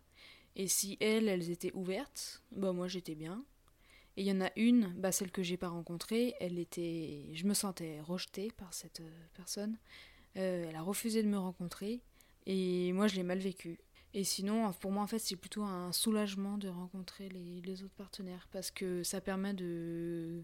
Et 0.55 0.67
si 0.67 0.97
elles, 0.99 1.27
elles 1.27 1.51
étaient 1.51 1.71
ouvertes, 1.73 2.41
bah 2.51 2.73
moi 2.73 2.87
j'étais 2.87 3.13
bien. 3.13 3.45
Et 4.17 4.21
il 4.21 4.27
y 4.27 4.31
en 4.31 4.41
a 4.41 4.49
une, 4.55 4.87
bah, 4.97 5.11
celle 5.11 5.31
que 5.31 5.43
j'ai 5.43 5.57
pas 5.57 5.67
rencontrée, 5.69 6.33
elle 6.39 6.57
était, 6.57 7.29
je 7.33 7.45
me 7.45 7.53
sentais 7.53 8.01
rejetée 8.01 8.51
par 8.57 8.73
cette 8.73 9.01
euh, 9.01 9.25
personne. 9.35 9.77
Euh, 10.37 10.65
elle 10.67 10.75
a 10.75 10.81
refusé 10.81 11.21
de 11.21 11.27
me 11.27 11.37
rencontrer 11.37 12.01
et 12.47 12.91
moi 12.93 13.07
je 13.07 13.15
l'ai 13.15 13.23
mal 13.23 13.37
vécu. 13.37 13.79
Et 14.15 14.23
sinon, 14.23 14.73
pour 14.73 14.91
moi 14.91 15.03
en 15.03 15.07
fait, 15.07 15.19
c'est 15.19 15.35
plutôt 15.35 15.61
un 15.61 15.91
soulagement 15.91 16.57
de 16.57 16.69
rencontrer 16.69 17.29
les, 17.29 17.83
autres 17.83 17.93
partenaires 17.95 18.47
parce 18.51 18.71
que 18.71 19.03
ça 19.03 19.21
permet 19.21 19.53
de 19.53 20.41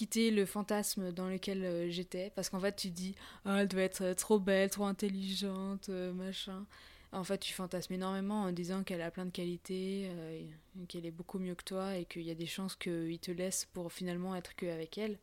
quitter 0.00 0.30
le 0.30 0.46
fantasme 0.46 1.12
dans 1.12 1.28
lequel 1.28 1.62
euh, 1.62 1.90
j'étais 1.90 2.32
parce 2.34 2.48
qu'en 2.48 2.58
fait 2.58 2.74
tu 2.74 2.88
dis 2.88 3.14
ah, 3.44 3.60
elle 3.60 3.68
doit 3.68 3.82
être 3.82 4.14
trop 4.14 4.38
belle, 4.38 4.70
trop 4.70 4.86
intelligente, 4.86 5.90
machin. 5.90 6.64
En 7.12 7.24
fait, 7.24 7.38
tu 7.38 7.52
fantasmes 7.52 7.94
énormément 7.94 8.42
en 8.42 8.52
disant 8.52 8.82
qu'elle 8.82 9.02
a 9.02 9.10
plein 9.10 9.26
de 9.26 9.30
qualités, 9.30 10.08
euh, 10.10 10.42
qu'elle 10.88 11.04
est 11.04 11.10
beaucoup 11.10 11.38
mieux 11.40 11.54
que 11.56 11.64
toi 11.64 11.96
et 11.96 12.04
qu'il 12.06 12.22
y 12.22 12.30
a 12.30 12.34
des 12.34 12.46
chances 12.46 12.76
qu'il 12.76 13.18
te 13.18 13.30
laisse 13.32 13.66
pour 13.74 13.92
finalement 13.92 14.34
être 14.36 14.54
qu'avec 14.54 14.96
elle. 14.96 15.18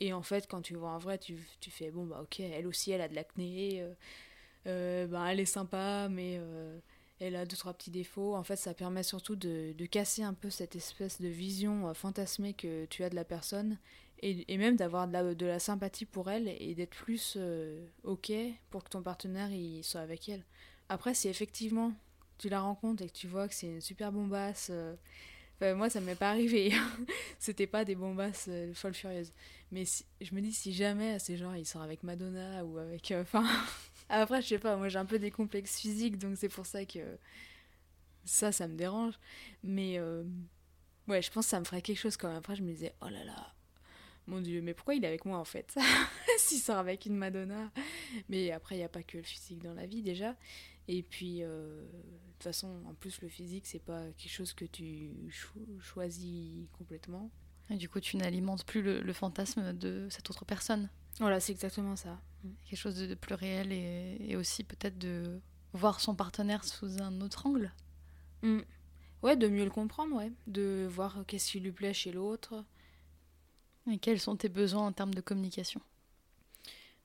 Et 0.00 0.12
en 0.12 0.22
fait, 0.22 0.48
quand 0.48 0.62
tu 0.62 0.74
vois 0.74 0.90
en 0.90 0.98
vrai, 0.98 1.18
tu, 1.18 1.36
tu 1.60 1.70
fais 1.70 1.90
bon, 1.90 2.06
bah 2.06 2.20
ok, 2.22 2.40
elle 2.40 2.66
aussi, 2.66 2.90
elle 2.90 3.02
a 3.02 3.08
de 3.08 3.14
l'acné, 3.14 3.82
euh, 3.82 3.92
euh, 4.66 5.06
bah, 5.06 5.26
elle 5.30 5.40
est 5.40 5.44
sympa, 5.44 6.08
mais 6.10 6.38
euh, 6.40 6.78
elle 7.20 7.36
a 7.36 7.44
deux, 7.46 7.56
trois 7.56 7.74
petits 7.74 7.90
défauts. 7.90 8.34
En 8.34 8.42
fait, 8.42 8.56
ça 8.56 8.74
permet 8.74 9.02
surtout 9.02 9.36
de, 9.36 9.72
de 9.76 9.86
casser 9.86 10.22
un 10.22 10.34
peu 10.34 10.50
cette 10.50 10.76
espèce 10.76 11.20
de 11.20 11.28
vision 11.28 11.88
euh, 11.88 11.94
fantasmée 11.94 12.54
que 12.54 12.86
tu 12.86 13.04
as 13.04 13.10
de 13.10 13.14
la 13.16 13.24
personne 13.24 13.78
et, 14.22 14.52
et 14.52 14.58
même 14.58 14.76
d'avoir 14.76 15.06
de 15.08 15.12
la, 15.12 15.34
de 15.34 15.46
la 15.46 15.58
sympathie 15.58 16.06
pour 16.06 16.30
elle 16.30 16.48
et 16.48 16.74
d'être 16.74 16.90
plus 16.96 17.34
euh, 17.36 17.86
ok 18.04 18.32
pour 18.70 18.84
que 18.84 18.90
ton 18.90 19.02
partenaire 19.02 19.50
soit 19.82 20.00
avec 20.00 20.28
elle. 20.28 20.44
Après, 20.88 21.14
si 21.14 21.28
effectivement 21.28 21.92
tu 22.38 22.48
la 22.48 22.60
rencontres 22.60 23.02
et 23.02 23.06
que 23.08 23.12
tu 23.12 23.28
vois 23.28 23.48
que 23.48 23.54
c'est 23.54 23.68
une 23.68 23.80
super 23.80 24.12
bombasse. 24.12 24.70
euh, 25.62 25.74
moi, 25.76 25.90
ça 25.90 26.00
m'est 26.00 26.14
pas 26.14 26.30
arrivé. 26.30 26.72
C'était 27.38 27.66
pas 27.66 27.84
des 27.84 27.94
bombasses 27.94 28.46
euh, 28.48 28.72
folles 28.74 28.94
furieuses. 28.94 29.32
Mais 29.72 29.84
je 30.20 30.34
me 30.34 30.40
dis, 30.40 30.52
si 30.52 30.72
jamais, 30.72 31.18
c'est 31.18 31.36
genre, 31.36 31.54
il 31.56 31.66
sort 31.66 31.82
avec 31.82 32.02
Madonna 32.02 32.64
ou 32.64 32.78
avec. 32.78 33.12
Enfin. 33.16 33.44
Après, 34.10 34.42
je 34.42 34.48
sais 34.48 34.58
pas, 34.58 34.76
moi 34.76 34.88
j'ai 34.88 34.98
un 34.98 35.06
peu 35.06 35.18
des 35.18 35.30
complexes 35.30 35.78
physiques, 35.80 36.18
donc 36.18 36.36
c'est 36.36 36.48
pour 36.48 36.66
ça 36.66 36.84
que. 36.84 37.18
Ça, 38.24 38.52
ça 38.52 38.68
me 38.68 38.76
dérange. 38.76 39.14
Mais. 39.62 39.98
euh, 39.98 40.24
Ouais, 41.08 41.22
je 41.22 41.30
pense 41.32 41.46
que 41.46 41.50
ça 41.50 41.60
me 41.60 41.64
ferait 41.64 41.82
quelque 41.82 41.98
chose 41.98 42.16
quand 42.16 42.28
même. 42.28 42.38
Après, 42.38 42.56
je 42.56 42.62
me 42.62 42.72
disais, 42.72 42.94
oh 43.02 43.08
là 43.08 43.24
là. 43.24 43.54
Mon 44.26 44.40
dieu, 44.40 44.62
mais 44.62 44.74
pourquoi 44.74 44.94
il 44.94 45.04
est 45.04 45.08
avec 45.08 45.24
moi 45.24 45.38
en 45.38 45.44
fait? 45.44 45.76
S'il 46.38 46.58
sort 46.60 46.78
avec 46.78 47.06
une 47.06 47.16
Madonna. 47.16 47.72
Mais 48.28 48.52
après, 48.52 48.76
il 48.76 48.78
n'y 48.78 48.84
a 48.84 48.88
pas 48.88 49.02
que 49.02 49.18
le 49.18 49.24
physique 49.24 49.60
dans 49.62 49.74
la 49.74 49.86
vie 49.86 50.02
déjà. 50.02 50.36
Et 50.88 51.02
puis, 51.02 51.42
euh, 51.42 51.82
de 51.82 52.32
toute 52.34 52.44
façon, 52.44 52.82
en 52.88 52.94
plus, 52.94 53.20
le 53.22 53.28
physique, 53.28 53.66
c'est 53.66 53.80
pas 53.84 54.02
quelque 54.18 54.32
chose 54.32 54.54
que 54.54 54.64
tu 54.66 55.12
cho- 55.30 55.80
choisis 55.80 56.66
complètement. 56.78 57.30
Et 57.70 57.76
du 57.76 57.88
coup, 57.88 58.00
tu 58.00 58.16
n'alimentes 58.16 58.64
plus 58.66 58.82
le 58.82 59.12
fantasme 59.12 59.72
de 59.72 60.08
cette 60.10 60.30
autre 60.30 60.44
personne? 60.44 60.90
Voilà, 61.18 61.40
c'est 61.40 61.52
exactement 61.52 61.96
ça. 61.96 62.20
Quelque 62.64 62.78
chose 62.78 62.96
de, 62.96 63.14
plus 63.14 63.34
réel 63.34 63.72
et, 63.72 64.16
et 64.20 64.36
aussi 64.36 64.64
peut-être 64.64 64.98
de 64.98 65.40
voir 65.72 66.00
son 66.00 66.14
partenaire 66.14 66.64
sous 66.64 67.02
un 67.02 67.20
autre 67.20 67.46
angle. 67.46 67.72
Mm. 68.42 68.60
Ouais, 69.22 69.36
de 69.36 69.48
mieux 69.48 69.64
le 69.64 69.70
comprendre, 69.70 70.16
ouais. 70.16 70.32
De 70.46 70.86
voir 70.90 71.24
qu'est-ce 71.26 71.52
qui 71.52 71.60
lui 71.60 71.72
plaît 71.72 71.92
chez 71.92 72.12
l'autre. 72.12 72.64
Et 73.90 73.98
quels 73.98 74.20
sont 74.20 74.36
tes 74.36 74.48
besoins 74.48 74.86
en 74.86 74.92
termes 74.92 75.14
de 75.14 75.20
communication? 75.20 75.80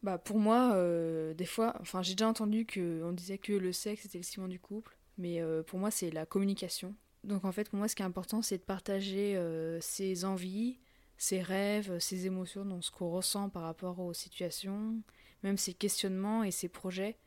Bah, 0.03 0.17
pour 0.17 0.37
moi, 0.37 0.73
euh, 0.75 1.33
des 1.33 1.45
fois, 1.45 1.75
enfin, 1.81 2.01
j'ai 2.01 2.13
déjà 2.13 2.27
entendu 2.27 2.65
qu'on 2.65 3.11
disait 3.11 3.37
que 3.37 3.53
le 3.53 3.73
sexe 3.73 4.05
était 4.05 4.19
le 4.19 4.23
ciment 4.23 4.47
du 4.47 4.59
couple, 4.59 4.97
mais 5.17 5.41
euh, 5.41 5.63
pour 5.63 5.79
moi, 5.79 5.89
c'est 5.89 6.11
la 6.11 6.25
communication. 6.25 6.95
Donc, 7.23 7.43
en 7.43 7.51
fait, 7.51 7.69
pour 7.69 7.79
moi, 7.79 7.87
ce 7.87 7.95
qui 7.95 8.03
est 8.03 8.05
important, 8.05 8.41
c'est 8.41 8.59
de 8.59 8.63
partager 8.63 9.35
euh, 9.35 9.79
ses 9.81 10.23
envies, 10.23 10.79
ses 11.17 11.41
rêves, 11.41 11.99
ses 11.99 12.25
émotions, 12.25 12.65
donc 12.65 12.83
ce 12.83 12.91
qu'on 12.91 13.09
ressent 13.09 13.49
par 13.49 13.63
rapport 13.63 13.99
aux 13.99 14.13
situations, 14.13 15.01
même 15.43 15.57
ses 15.57 15.73
questionnements 15.73 16.43
et 16.43 16.51
ses 16.51 16.67
projets 16.67 17.17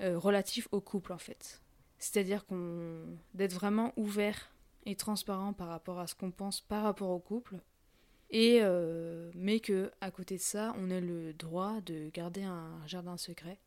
euh, 0.00 0.18
relatifs 0.18 0.68
au 0.72 0.80
couple, 0.80 1.12
en 1.12 1.18
fait. 1.18 1.62
C'est-à-dire 1.98 2.44
qu'on 2.46 3.18
d'être 3.34 3.54
vraiment 3.54 3.92
ouvert 3.96 4.52
et 4.84 4.96
transparent 4.96 5.52
par 5.52 5.68
rapport 5.68 5.98
à 5.98 6.06
ce 6.06 6.14
qu'on 6.14 6.30
pense 6.30 6.60
par 6.60 6.82
rapport 6.82 7.10
au 7.10 7.18
couple 7.18 7.56
et 8.30 8.58
euh, 8.60 9.30
mais 9.34 9.60
que 9.60 9.90
à 10.00 10.10
côté 10.10 10.36
de 10.36 10.42
ça, 10.42 10.74
on 10.78 10.90
ait 10.90 11.00
le 11.00 11.32
droit 11.32 11.80
de 11.80 12.10
garder 12.12 12.42
un 12.42 12.86
jardin 12.86 13.16
secret. 13.16 13.58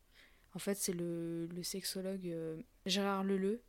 En 0.54 0.58
fait, 0.58 0.74
c'est 0.74 0.92
le, 0.92 1.48
sexologue 1.62 2.26
euh, 2.26 2.56
Gérard 2.86 3.24
Leleu 3.24 3.62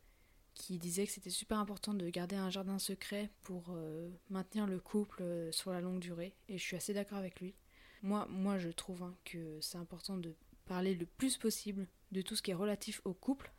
qui 0.54 0.78
disait 0.78 1.06
que 1.06 1.12
c'était 1.12 1.30
super 1.30 1.58
important 1.58 1.94
de 1.94 2.08
garder 2.10 2.36
un 2.36 2.50
jardin 2.50 2.78
secret 2.78 3.30
pour 3.42 3.64
euh, 3.70 4.10
maintenir 4.30 4.66
le 4.66 4.78
couple 4.80 5.22
euh, 5.22 5.50
sur 5.52 5.72
la 5.72 5.80
longue 5.80 5.98
durée. 6.00 6.34
Et 6.48 6.58
je 6.58 6.62
suis 6.62 6.76
assez 6.76 6.92
d'accord 6.94 7.18
avec 7.18 7.40
lui. 7.40 7.54
Moi, 8.02 8.26
moi, 8.30 8.58
je 8.58 8.68
trouve 8.68 9.02
hein, 9.02 9.14
que 9.24 9.58
c'est 9.60 9.78
important 9.78 10.16
de 10.16 10.34
parler 10.66 10.94
le 10.94 11.06
plus 11.06 11.38
possible 11.38 11.86
de 12.12 12.20
tout 12.22 12.36
ce 12.36 12.42
qui 12.42 12.50
est 12.50 12.54
relatif 12.54 13.00
au 13.04 13.14
couple, 13.14 13.52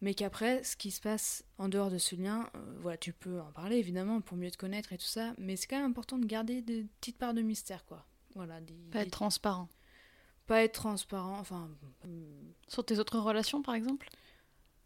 mais 0.00 0.14
qu'après, 0.14 0.62
ce 0.64 0.76
qui 0.76 0.90
se 0.90 1.00
passe 1.00 1.44
en 1.58 1.68
dehors 1.68 1.90
de 1.90 1.98
ce 1.98 2.14
lien, 2.16 2.48
euh, 2.54 2.76
voilà, 2.80 2.96
tu 2.98 3.12
peux 3.12 3.40
en 3.40 3.50
parler 3.52 3.76
évidemment 3.76 4.20
pour 4.20 4.36
mieux 4.36 4.50
te 4.50 4.56
connaître 4.56 4.92
et 4.92 4.98
tout 4.98 5.04
ça, 5.04 5.34
mais 5.38 5.56
c'est 5.56 5.66
quand 5.66 5.76
même 5.80 5.90
important 5.90 6.18
de 6.18 6.26
garder 6.26 6.60
de 6.62 6.84
petites 7.00 7.18
parts 7.18 7.34
de 7.34 7.42
mystère, 7.42 7.84
quoi. 7.84 8.04
Voilà, 8.34 8.60
des, 8.60 8.74
Pas 8.90 9.00
des- 9.00 9.06
être 9.06 9.12
transparent. 9.12 9.68
pas 10.46 10.62
être 10.64 10.74
transparent, 10.74 11.38
enfin. 11.38 11.70
Sur 12.68 12.84
tes 12.84 12.98
autres 12.98 13.18
relations, 13.18 13.62
par 13.62 13.74
exemple? 13.74 14.08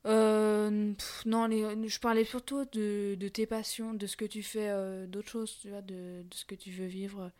Euh, 0.07 0.93
pff, 0.95 1.25
non, 1.27 1.47
les- 1.47 1.89
je 1.89 1.99
parlais 2.01 2.25
surtout 2.25 2.65
de, 2.67 3.17
de 3.19 3.29
tes 3.29 3.47
passions, 3.47 3.93
de 3.95 4.07
ce 4.07 4.17
que 4.17 4.25
tu 4.25 4.43
fais, 4.43 4.69
euh, 4.69 5.07
d'autres 5.07 5.29
choses, 5.31 5.59
tu 5.61 5.71
vois, 5.71 5.83
de, 5.83 6.23
de 6.23 6.35
ce 6.35 6.45
que 6.45 6.55
tu 6.55 6.71
veux 6.71 6.87
vivre. 6.87 7.33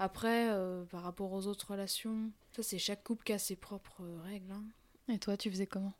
Après, 0.00 0.50
euh, 0.50 0.84
par 0.84 1.02
rapport 1.02 1.32
aux 1.32 1.46
autres 1.46 1.70
relations, 1.72 2.30
ça 2.52 2.62
c'est 2.62 2.78
chaque 2.78 3.04
couple 3.04 3.24
qui 3.24 3.32
a 3.32 3.38
ses 3.38 3.56
propres 3.56 4.02
euh, 4.02 4.20
règles. 4.22 4.50
hein. 4.52 4.64
Et 5.08 5.18
toi, 5.18 5.36
tu 5.36 5.50
faisais 5.50 5.66
comment? 5.66 5.94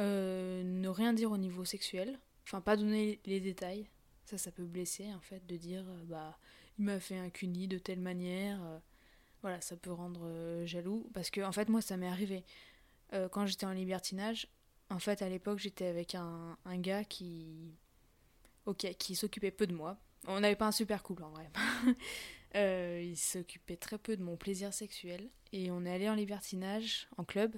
Euh, 0.00 0.62
ne 0.64 0.88
rien 0.88 1.12
dire 1.12 1.30
au 1.30 1.36
niveau 1.38 1.64
sexuel, 1.64 2.18
enfin 2.44 2.60
pas 2.60 2.76
donner 2.76 3.20
les 3.26 3.40
détails. 3.40 3.86
Ça, 4.24 4.38
ça 4.38 4.50
peut 4.50 4.64
blesser 4.64 5.12
en 5.12 5.20
fait 5.20 5.46
de 5.46 5.56
dire 5.56 5.84
bah 6.06 6.38
il 6.78 6.84
m'a 6.86 6.98
fait 6.98 7.18
un 7.18 7.28
cuni 7.28 7.68
de 7.68 7.78
telle 7.78 8.00
manière. 8.00 8.58
voilà, 9.42 9.60
ça 9.60 9.76
peut 9.76 9.92
rendre 9.92 10.62
jaloux 10.64 11.06
parce 11.12 11.30
que 11.30 11.42
en 11.42 11.52
fait 11.52 11.68
moi 11.68 11.82
ça 11.82 11.96
m'est 11.98 12.08
arrivé 12.08 12.44
quand 13.32 13.44
j'étais 13.46 13.66
en 13.66 13.72
libertinage. 13.72 14.48
En 14.92 14.98
fait 14.98 15.22
à 15.22 15.28
l'époque 15.28 15.58
j'étais 15.58 15.86
avec 15.86 16.14
un, 16.14 16.56
gars 16.76 17.04
qui 17.04 17.74
s'occupait 19.14 19.50
peu 19.50 19.66
de 19.66 19.74
moi. 19.74 19.98
On 20.26 20.40
n'avait 20.40 20.56
pas 20.56 20.66
un 20.66 20.72
super 20.72 21.02
couple 21.02 21.24
en 21.24 21.30
vrai. 21.30 21.50
Euh, 22.54 23.00
il 23.02 23.16
s'occupait 23.16 23.78
très 23.78 23.96
peu 23.96 24.14
de 24.14 24.22
mon 24.22 24.36
plaisir 24.36 24.74
sexuel 24.74 25.30
et 25.54 25.70
on 25.70 25.86
est 25.86 25.90
allé 25.90 26.10
en 26.10 26.14
libertinage 26.14 27.08
en 27.16 27.24
club 27.24 27.56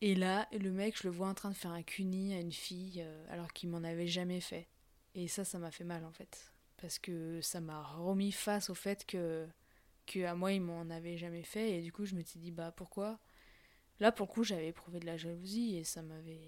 et 0.00 0.14
là, 0.14 0.48
le 0.52 0.70
mec, 0.70 0.98
je 0.98 1.08
le 1.08 1.14
vois 1.14 1.28
en 1.28 1.32
train 1.34 1.48
de 1.48 1.54
faire 1.54 1.70
un 1.70 1.82
cuni 1.82 2.34
à 2.34 2.40
une 2.40 2.52
fille 2.52 3.00
euh, 3.02 3.26
alors 3.30 3.54
qu'il 3.54 3.70
m'en 3.70 3.82
avait 3.82 4.06
jamais 4.06 4.40
fait. 4.40 4.68
Et 5.14 5.28
ça, 5.28 5.46
ça 5.46 5.58
m'a 5.58 5.70
fait 5.70 5.82
mal 5.82 6.04
en 6.04 6.12
fait. 6.12 6.52
Parce 6.76 6.98
que 6.98 7.40
ça 7.40 7.62
m'a 7.62 7.82
remis 7.82 8.30
face 8.30 8.68
au 8.68 8.74
fait 8.74 9.06
que, 9.06 9.46
que 10.06 10.24
à 10.24 10.34
moi, 10.34 10.52
il 10.52 10.60
m'en 10.60 10.90
avait 10.90 11.16
jamais 11.16 11.42
fait. 11.42 11.78
Et 11.78 11.80
du 11.80 11.90
coup, 11.90 12.04
je 12.04 12.16
me 12.16 12.22
suis 12.22 12.38
dit, 12.38 12.50
bah 12.50 12.70
pourquoi 12.70 13.18
Là, 14.00 14.12
pour 14.12 14.26
le 14.26 14.32
coup, 14.32 14.44
j'avais 14.44 14.68
éprouvé 14.68 15.00
de 15.00 15.06
la 15.06 15.16
jalousie 15.16 15.76
et 15.76 15.84
ça 15.84 16.02
m'avait 16.02 16.40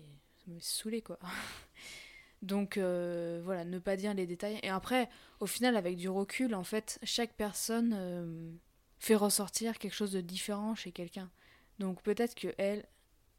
saoulé 0.60 1.02
quoi. 1.02 1.18
Donc 2.42 2.76
euh, 2.76 3.40
voilà, 3.44 3.64
ne 3.64 3.78
pas 3.78 3.96
dire 3.96 4.14
les 4.14 4.26
détails. 4.26 4.58
Et 4.62 4.68
après, 4.68 5.08
au 5.40 5.46
final, 5.46 5.76
avec 5.76 5.96
du 5.96 6.08
recul, 6.08 6.54
en 6.54 6.64
fait, 6.64 6.98
chaque 7.02 7.32
personne 7.34 7.94
euh, 7.96 8.52
fait 8.98 9.14
ressortir 9.14 9.78
quelque 9.78 9.94
chose 9.94 10.12
de 10.12 10.20
différent 10.20 10.74
chez 10.74 10.92
quelqu'un. 10.92 11.30
Donc 11.78 12.02
peut-être 12.02 12.34
que 12.34 12.48
elle, 12.58 12.86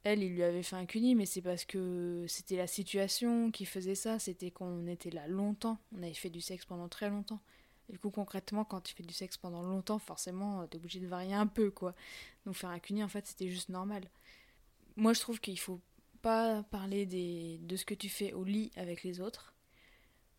elle, 0.03 0.23
il 0.23 0.33
lui 0.33 0.43
avait 0.43 0.63
fait 0.63 0.75
un 0.75 0.85
cuni, 0.85 1.15
mais 1.15 1.25
c'est 1.25 1.41
parce 1.41 1.65
que 1.65 2.25
c'était 2.27 2.57
la 2.57 2.67
situation 2.67 3.51
qui 3.51 3.65
faisait 3.65 3.95
ça. 3.95 4.19
C'était 4.19 4.51
qu'on 4.51 4.87
était 4.87 5.11
là 5.11 5.27
longtemps. 5.27 5.79
On 5.95 6.01
avait 6.01 6.13
fait 6.13 6.29
du 6.29 6.41
sexe 6.41 6.65
pendant 6.65 6.87
très 6.87 7.09
longtemps. 7.09 7.41
Du 7.89 8.00
coup, 8.00 8.10
concrètement, 8.12 8.65
quand 8.65 8.82
tu 8.82 8.94
fais 8.94 9.03
du 9.03 9.13
sexe 9.13 9.38
pendant 9.38 9.62
longtemps, 9.63 10.00
forcément, 10.00 10.67
t'es 10.67 10.77
obligé 10.77 11.00
de 11.00 11.08
varier 11.08 11.34
un 11.34 11.48
peu, 11.48 11.72
quoi. 11.72 11.96
Donc 12.46 12.56
faire 12.56 12.70
un 12.70 12.79
cuni, 12.79 13.03
en 13.03 13.08
fait, 13.08 13.25
c'était 13.27 13.50
juste 13.50 13.70
normal. 13.70 14.03
Moi, 14.98 15.13
je 15.13 15.22
trouve 15.22 15.39
qu'il 15.39 15.60
faut 15.60 15.82
pas 16.22 16.63
parler 16.63 17.06
de 17.06 17.75
ce 17.77 17.86
que 17.86 17.94
tu 17.94 18.10
fais 18.10 18.34
au 18.34 18.44
lit 18.44 18.72
avec 18.75 19.03
les 19.03 19.22
autres. 19.22 19.56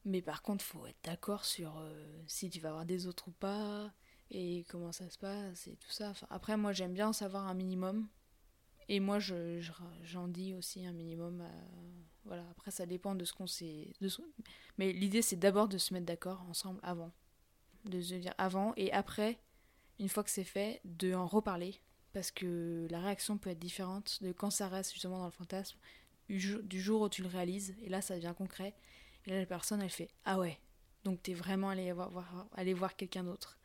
Mais 0.05 0.23
par 0.23 0.43
contre, 0.43 0.65
faut 0.65 0.87
être 0.87 0.99
d'accord 1.05 1.45
sur 1.45 1.79
euh, 1.79 2.23
si 2.27 2.51
tu 2.51 2.61
vas 2.61 2.71
avoir 2.71 2.87
des 2.87 3.07
autres 3.07 3.29
ou 3.29 3.33
pas, 3.33 3.93
et 4.31 4.65
comment 4.69 4.93
ça 4.93 5.11
se 5.11 5.19
passe, 5.19 5.67
et 5.69 5.77
tout 5.77 5.91
ça. 5.91 6.11
Enfin, 6.11 6.27
après, 6.31 6.57
moi, 6.57 6.73
j'aime 6.73 6.95
bien 6.95 7.09
en 7.09 7.13
savoir 7.13 7.47
un 7.47 7.55
minimum. 7.55 8.09
Et 8.89 9.01
moi, 9.01 9.19
je, 9.19 9.61
je- 9.61 9.73
j'en 10.05 10.29
dis 10.29 10.55
aussi 10.55 10.87
un 10.87 10.93
minimum. 10.93 11.43
à- 11.43 11.51
Voilà, 12.25 12.45
après, 12.51 12.71
ça 12.73 12.87
dépend 12.87 13.15
de 13.15 13.25
ce 13.25 13.33
qu'on 13.35 13.47
ce- 13.47 14.23
Mais 14.79 14.93
l'idée, 14.93 15.23
c'est 15.23 15.37
d'abord 15.37 15.69
de 15.69 15.79
se 15.79 15.93
mettre 15.95 16.07
d'accord 16.07 16.43
ensemble 16.49 16.81
avant. 16.83 17.13
De 17.89 18.01
se 18.01 18.15
dire 18.15 18.35
avant, 18.39 18.73
et 18.77 18.93
après, 18.93 19.39
une 19.99 20.09
fois 20.09 20.23
que 20.23 20.31
c'est 20.31 20.45
fait, 20.45 20.81
de 20.85 21.13
en 21.15 21.27
reparler. 21.27 21.81
Parce 22.13 22.31
que 22.31 22.87
la 22.91 23.01
réaction 23.01 23.37
peut 23.39 23.51
être 23.51 23.59
différente 23.59 24.23
de 24.23 24.33
quand 24.33 24.51
ça 24.51 24.69
reste 24.69 24.93
justement 24.93 25.19
dans 25.19 25.25
le 25.27 25.31
fantasme, 25.31 25.79
du 26.29 26.81
jour, 26.81 27.03
où 27.03 27.09
tu 27.09 27.23
le 27.23 27.29
réalises, 27.29 27.75
et 27.83 27.89
là, 27.89 28.01
ça 28.03 28.15
devient 28.15 28.35
concret. 28.37 28.75
Et 29.27 29.31
là, 29.31 29.39
la 29.41 29.47
personne, 29.47 29.81
elle 29.83 29.91
fait 29.91 30.09
Ah 30.25 30.39
ouais, 30.39 30.59
donc 31.05 31.23
t'es 31.23 31.35
vraiment 31.35 31.71
allé 31.71 31.91
voir, 31.93 32.11
voir- 32.11 32.47
aller 32.55 32.75
voir 32.75 32.97
quelqu'un 32.97 33.25
d'autre. 33.25 33.59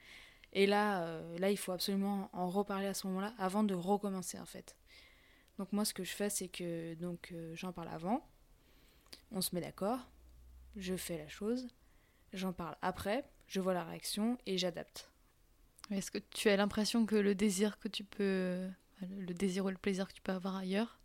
Et 0.53 0.65
là, 0.67 1.03
euh, 1.03 1.37
là, 1.39 1.49
il 1.51 1.57
faut 1.57 1.71
absolument 1.71 2.29
en 2.31 2.49
reparler 2.49 2.87
à 2.87 2.93
ce 2.93 3.07
moment-là 3.07 3.33
avant 3.37 3.63
de 3.63 3.73
recommencer 3.73 4.39
en 4.39 4.45
fait. 4.45 4.75
Donc 5.57 5.71
moi, 5.73 5.83
ce 5.85 5.93
que 5.93 6.03
je 6.03 6.11
fais, 6.11 6.29
c'est 6.29 6.47
que 6.47 6.93
donc 6.95 7.29
euh, 7.31 7.55
j'en 7.55 7.71
parle 7.73 7.89
avant, 7.89 8.25
on 9.31 9.41
se 9.41 9.53
met 9.55 9.61
d'accord, 9.61 9.99
je 10.75 10.95
fais 10.95 11.17
la 11.17 11.27
chose, 11.27 11.67
j'en 12.33 12.53
parle 12.53 12.75
après, 12.81 13.23
je 13.47 13.59
vois 13.59 13.73
la 13.73 13.83
réaction 13.83 14.37
et 14.45 14.57
j'adapte. 14.57 15.09
Est-ce 15.91 16.11
que 16.11 16.17
tu 16.17 16.49
as 16.49 16.55
l'impression 16.55 17.05
que 17.05 17.15
le 17.15 17.35
désir 17.35 17.79
que 17.79 17.87
tu 17.87 18.03
peux, 18.03 18.67
le 19.01 19.33
désir 19.33 19.65
ou 19.65 19.69
le 19.69 19.77
plaisir 19.77 20.07
que 20.07 20.13
tu 20.13 20.21
peux 20.21 20.31
avoir 20.31 20.55
ailleurs, 20.55 20.99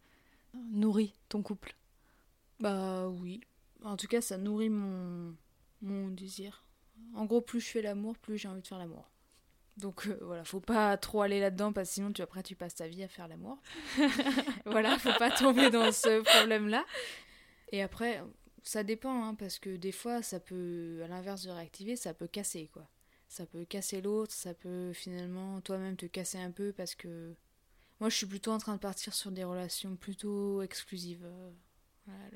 nourrit 0.54 1.14
ton 1.28 1.42
couple? 1.42 1.74
Bah 2.60 3.08
oui. 3.08 3.40
En 3.84 3.96
tout 3.96 4.06
cas, 4.06 4.20
ça 4.20 4.36
nourrit 4.38 4.70
mon, 4.70 5.36
mon 5.82 6.08
désir. 6.08 6.64
En 7.14 7.24
gros, 7.26 7.40
plus 7.40 7.60
je 7.60 7.66
fais 7.66 7.82
l'amour, 7.82 8.18
plus 8.18 8.38
j'ai 8.38 8.48
envie 8.48 8.62
de 8.62 8.66
faire 8.66 8.78
l'amour. 8.78 9.10
Donc 9.76 10.08
euh, 10.08 10.18
voilà, 10.22 10.44
faut 10.44 10.60
pas 10.60 10.96
trop 10.96 11.22
aller 11.22 11.38
là-dedans 11.38 11.72
parce 11.72 11.88
que 11.90 11.94
sinon 11.94 12.12
tu 12.12 12.20
après 12.20 12.42
tu 12.42 12.56
passes 12.56 12.74
ta 12.74 12.88
vie 12.88 13.04
à 13.04 13.08
faire 13.08 13.28
l'amour. 13.28 13.58
voilà, 14.66 14.98
faut 14.98 15.16
pas 15.18 15.30
tomber 15.30 15.70
dans 15.70 15.92
ce 15.92 16.20
problème-là. 16.22 16.84
Et 17.70 17.82
après, 17.82 18.22
ça 18.62 18.82
dépend 18.82 19.24
hein, 19.24 19.34
parce 19.34 19.58
que 19.58 19.76
des 19.76 19.92
fois 19.92 20.22
ça 20.22 20.40
peut, 20.40 21.00
à 21.04 21.08
l'inverse 21.08 21.44
de 21.44 21.50
réactiver, 21.50 21.96
ça 21.96 22.14
peut 22.14 22.26
casser 22.26 22.68
quoi. 22.72 22.88
Ça 23.28 23.44
peut 23.44 23.64
casser 23.64 24.00
l'autre, 24.00 24.32
ça 24.32 24.54
peut 24.54 24.92
finalement 24.92 25.60
toi-même 25.60 25.96
te 25.96 26.06
casser 26.06 26.38
un 26.38 26.50
peu 26.50 26.72
parce 26.72 26.94
que 26.94 27.34
moi 28.00 28.08
je 28.08 28.16
suis 28.16 28.26
plutôt 28.26 28.52
en 28.52 28.58
train 28.58 28.74
de 28.74 28.80
partir 28.80 29.14
sur 29.14 29.30
des 29.30 29.44
relations 29.44 29.96
plutôt 29.96 30.62
exclusives 30.62 31.24
euh, 31.24 31.50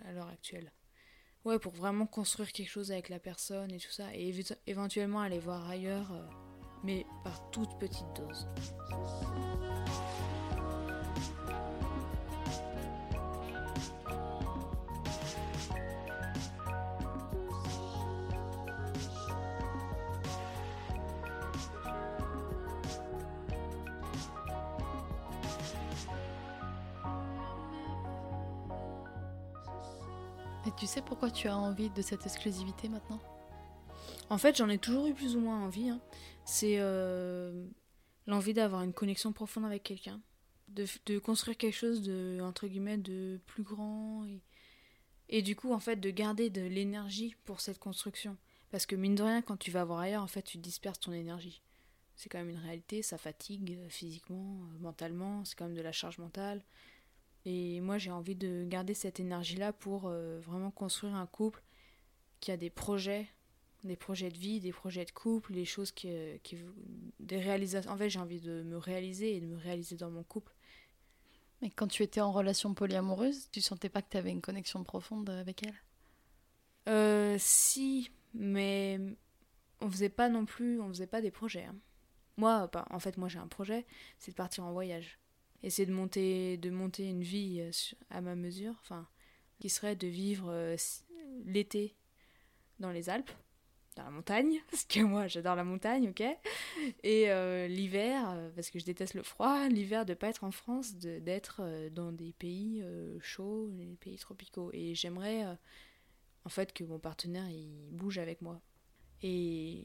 à 0.05 0.13
l'heure 0.13 0.29
actuelle. 0.29 0.73
Ouais, 1.45 1.59
pour 1.59 1.73
vraiment 1.73 2.07
construire 2.07 2.53
quelque 2.53 2.71
chose 2.71 2.93
avec 2.93 3.09
la 3.09 3.19
personne 3.19 3.73
et 3.73 3.79
tout 3.79 3.91
ça, 3.91 4.15
et 4.15 4.33
éventuellement 4.67 5.21
aller 5.21 5.41
voir 5.41 5.69
ailleurs. 5.69 6.13
Euh, 6.13 6.23
mais 6.85 7.07
par 7.23 7.51
toute 7.51 7.79
petite 7.79 8.07
dose. 8.17 8.47
Et 30.67 30.71
tu 30.79 30.87
sais 30.87 31.03
pourquoi 31.03 31.31
tu 31.31 31.49
as 31.49 31.57
envie 31.57 31.91
de 31.91 32.03
cette 32.03 32.25
exclusivité 32.25 32.89
maintenant? 32.89 33.21
En 34.31 34.39
fait, 34.39 34.57
j'en 34.57 34.69
ai 34.69 34.79
toujours 34.79 35.07
eu 35.07 35.15
plus 35.15 35.37
ou 35.37 35.41
moins 35.41 35.65
envie. 35.65 35.91
Hein 35.91 36.01
c'est 36.45 36.77
euh, 36.79 37.67
l'envie 38.27 38.55
d'avoir 38.55 38.83
une 38.83 38.93
connexion 38.93 39.33
profonde 39.33 39.65
avec 39.65 39.83
quelqu'un, 39.83 40.21
de, 40.69 41.19
construire 41.19 41.57
quelque 41.57 41.77
chose 41.77 42.03
de 42.03 42.41
entre 42.41 42.67
guillemets 42.67 42.99
de 42.99 43.41
plus 43.47 43.63
grand 43.63 44.25
et, 44.27 44.43
et 45.29 45.43
du 45.43 45.55
coup 45.55 45.73
en 45.73 45.79
fait 45.79 45.97
de 45.97 46.11
garder 46.11 46.51
de 46.51 46.63
l'énergie 46.63 47.37
pour 47.45 47.61
cette 47.61 47.79
construction 47.79 48.39
parce 48.71 48.87
que 48.87 48.97
mine 48.97 49.15
de 49.15 49.23
rien 49.23 49.43
quand 49.43 49.59
tu 49.59 49.71
vas 49.71 49.85
voir 49.85 50.01
ailleurs 50.01 50.23
en 50.23 50.29
fait 50.29 50.43
tu 50.43 50.59
disperses 50.59 51.01
ton 51.01 51.13
énergie. 51.13 51.63
C'est 52.15 52.29
quand 52.29 52.39
même 52.39 52.51
une 52.51 52.59
réalité, 52.59 53.03
ça 53.03 53.19
fatigue 53.19 53.79
euh, 53.79 53.89
physiquement, 53.89 54.61
euh, 54.63 54.79
mentalement, 54.79 55.45
c'est 55.45 55.57
quand 55.57 55.65
même 55.65 55.77
de 55.77 55.83
la 55.83 55.93
charge 55.93 56.19
mentale. 56.19 56.63
Et 57.45 57.81
moi 57.81 57.99
j'ai 57.99 58.11
envie 58.11 58.37
de 58.37 58.65
garder 58.69 58.95
cette 58.95 59.21
énergie 59.21 59.57
là 59.57 59.73
pour 59.73 60.09
vraiment 60.09 60.71
construire 60.71 61.15
un 61.15 61.27
couple 61.27 61.63
qui 62.41 62.51
a 62.53 62.57
des 62.57 62.71
projets 62.71 63.29
des 63.85 63.97
projets 63.97 64.31
de 64.31 64.39
vie, 64.39 64.61
des 64.61 64.73
projets 64.73 65.05
de 65.05 65.11
couple, 65.11 65.53
des 65.53 65.65
choses 65.65 65.93
qui, 65.93 66.09
qui 66.43 66.57
des 67.21 67.39
réalisations. 67.39 67.91
En 67.91 67.97
fait, 67.97 68.11
j'ai 68.11 68.19
envie 68.19 68.41
de 68.41 68.63
me 68.63 68.77
réaliser 68.77 69.37
et 69.37 69.41
de 69.41 69.47
me 69.47 69.57
réaliser 69.57 69.97
dans 69.97 70.11
mon 70.11 70.23
couple. 70.23 70.55
Mais 71.61 71.71
quand 71.71 71.89
tu 71.89 72.03
étais 72.03 72.21
en 72.21 72.33
relation 72.33 72.75
polyamoureuse, 72.75 73.49
tu 73.51 73.61
sentais 73.61 73.89
pas 73.89 74.03
que 74.03 74.11
tu 74.11 74.17
avais 74.17 74.31
une 74.31 74.41
connexion 74.41 74.83
profonde 74.85 75.31
avec 75.31 75.65
elle? 75.65 75.75
Euh, 76.89 77.37
Si, 77.39 78.11
mais 78.35 79.01
on 79.81 79.91
faisait 79.91 80.09
pas 80.09 80.29
non 80.29 80.45
plus, 80.45 80.81
on 80.81 80.89
faisait 80.89 81.07
pas 81.07 81.21
des 81.21 81.31
projets. 81.31 81.65
Hein. 81.65 81.77
Moi, 82.37 82.71
en 82.91 82.99
fait, 82.99 83.17
moi 83.17 83.29
j'ai 83.29 83.39
un 83.39 83.47
projet, 83.49 83.87
c'est 84.19 84.31
de 84.31 84.37
partir 84.37 84.65
en 84.65 84.73
voyage, 84.73 85.19
c'est 85.71 85.87
de 85.87 85.93
monter, 85.93 86.57
de 86.57 86.71
monter 86.71 87.09
une 87.09 87.23
vie 87.23 87.61
euh, 87.61 87.71
à 88.11 88.21
ma 88.21 88.35
mesure, 88.35 88.75
enfin, 88.81 89.07
qui 89.61 89.69
serait 89.69 89.97
de 89.97 90.09
vivre 90.09 90.51
euh, 90.51 90.77
l'été 91.45 91.95
dans 92.81 92.91
les 92.91 93.09
Alpes 93.09 93.31
dans 93.97 94.05
la 94.05 94.11
montagne, 94.11 94.59
parce 94.71 94.85
que 94.85 95.01
moi 95.01 95.29
j'adore 95.29 95.55
la 95.55 95.65
montagne, 95.65 96.09
ok 96.09 96.23
Et 97.03 97.31
euh, 97.31 97.69
l'hiver, 97.69 98.51
parce 98.55 98.71
que 98.71 98.79
je 98.79 98.87
déteste 98.87 99.15
le 99.15 99.23
froid, 99.23 99.69
l'hiver 99.69 100.07
de 100.07 100.15
pas 100.15 100.29
être 100.29 100.45
en 100.45 100.51
France, 100.51 100.95
d'être 100.95 101.63
dans 101.91 102.11
des 102.11 102.33
pays 102.33 102.83
chauds, 103.21 103.69
des 103.69 103.97
pays 104.01 104.17
tropicaux. 104.17 104.71
Et 104.73 104.95
j'aimerais 104.95 105.45
en 106.47 106.49
fait 106.49 106.73
que 106.73 106.85
mon 106.85 106.99
partenaire 106.99 107.51
il 107.51 107.91
bouge 107.93 108.17
avec 108.17 108.41
moi. 108.41 108.63
Et 109.21 109.85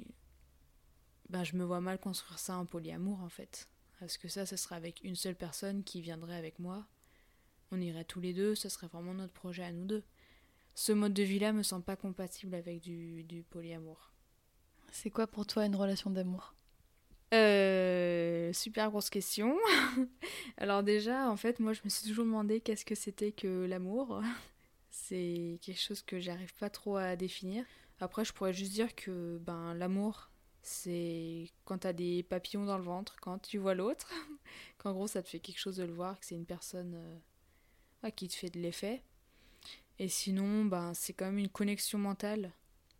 ben, 1.29 1.43
je 1.43 1.57
me 1.57 1.65
vois 1.65 1.81
mal 1.81 1.99
construire 1.99 2.39
ça 2.39 2.57
en 2.57 2.65
polyamour 2.65 3.21
en 3.21 3.29
fait. 3.29 3.67
Parce 3.99 4.17
que 4.17 4.27
ça, 4.27 4.45
ce 4.45 4.55
serait 4.55 4.75
avec 4.75 5.03
une 5.03 5.15
seule 5.15 5.35
personne 5.35 5.83
qui 5.83 6.01
viendrait 6.01 6.37
avec 6.37 6.59
moi? 6.59 6.85
On 7.71 7.81
irait 7.81 8.05
tous 8.05 8.21
les 8.21 8.33
deux, 8.33 8.55
ce 8.55 8.69
serait 8.69 8.87
vraiment 8.87 9.13
notre 9.13 9.33
projet 9.33 9.63
à 9.63 9.71
nous 9.71 9.85
deux 9.85 10.03
ce 10.77 10.91
mode 10.91 11.13
de 11.13 11.23
vie-là 11.23 11.53
me 11.53 11.63
semble 11.63 11.83
pas 11.83 11.95
compatible 11.95 12.53
avec 12.53 12.81
du, 12.81 13.23
du 13.23 13.41
polyamour. 13.41 14.11
C'est 14.91 15.09
quoi 15.09 15.25
pour 15.25 15.47
toi 15.47 15.65
une 15.65 15.75
relation 15.75 16.11
d'amour? 16.11 16.53
Euh, 17.33 18.53
super 18.53 18.91
grosse 18.91 19.09
question. 19.09 19.57
Alors 20.57 20.83
déjà, 20.83 21.31
en 21.31 21.35
fait, 21.35 21.59
moi, 21.59 21.73
je 21.73 21.81
me 21.83 21.89
suis 21.89 22.07
toujours 22.07 22.25
demandé 22.25 22.61
qu'est-ce 22.61 22.85
que 22.85 22.93
c'était 22.93 23.31
que 23.31 23.65
l'amour. 23.65 24.21
C'est 24.91 25.57
quelque 25.63 25.81
chose 25.81 26.03
que 26.03 26.19
j'arrive 26.19 26.53
pas 26.59 26.69
trop 26.69 26.97
à 26.97 27.15
définir. 27.15 27.65
Après, 27.99 28.23
je 28.23 28.31
pourrais 28.31 28.53
juste 28.53 28.73
dire 28.73 28.93
que 28.93 29.39
ben 29.39 29.73
l'amour, 29.73 30.29
c'est 30.67 31.49
quand 31.63 31.79
t'as 31.79 31.93
des 31.93 32.23
papillons 32.23 32.65
dans 32.65 32.77
le 32.77 32.83
ventre, 32.83 33.15
quand 33.21 33.39
tu 33.39 33.57
vois 33.57 33.73
l'autre, 33.73 34.11
qu'en 34.77 34.91
gros 34.93 35.07
ça 35.07 35.23
te 35.23 35.29
fait 35.29 35.39
quelque 35.39 35.59
chose 35.59 35.77
de 35.77 35.83
le 35.83 35.93
voir, 35.93 36.19
que 36.19 36.25
c'est 36.25 36.35
une 36.35 36.45
personne 36.45 36.93
euh, 38.03 38.09
qui 38.11 38.27
te 38.27 38.35
fait 38.35 38.49
de 38.49 38.59
l'effet. 38.59 39.01
Et 39.99 40.09
sinon, 40.09 40.65
ben, 40.65 40.93
c'est 40.93 41.13
quand 41.13 41.25
même 41.25 41.39
une 41.39 41.49
connexion 41.49 41.97
mentale 41.97 42.51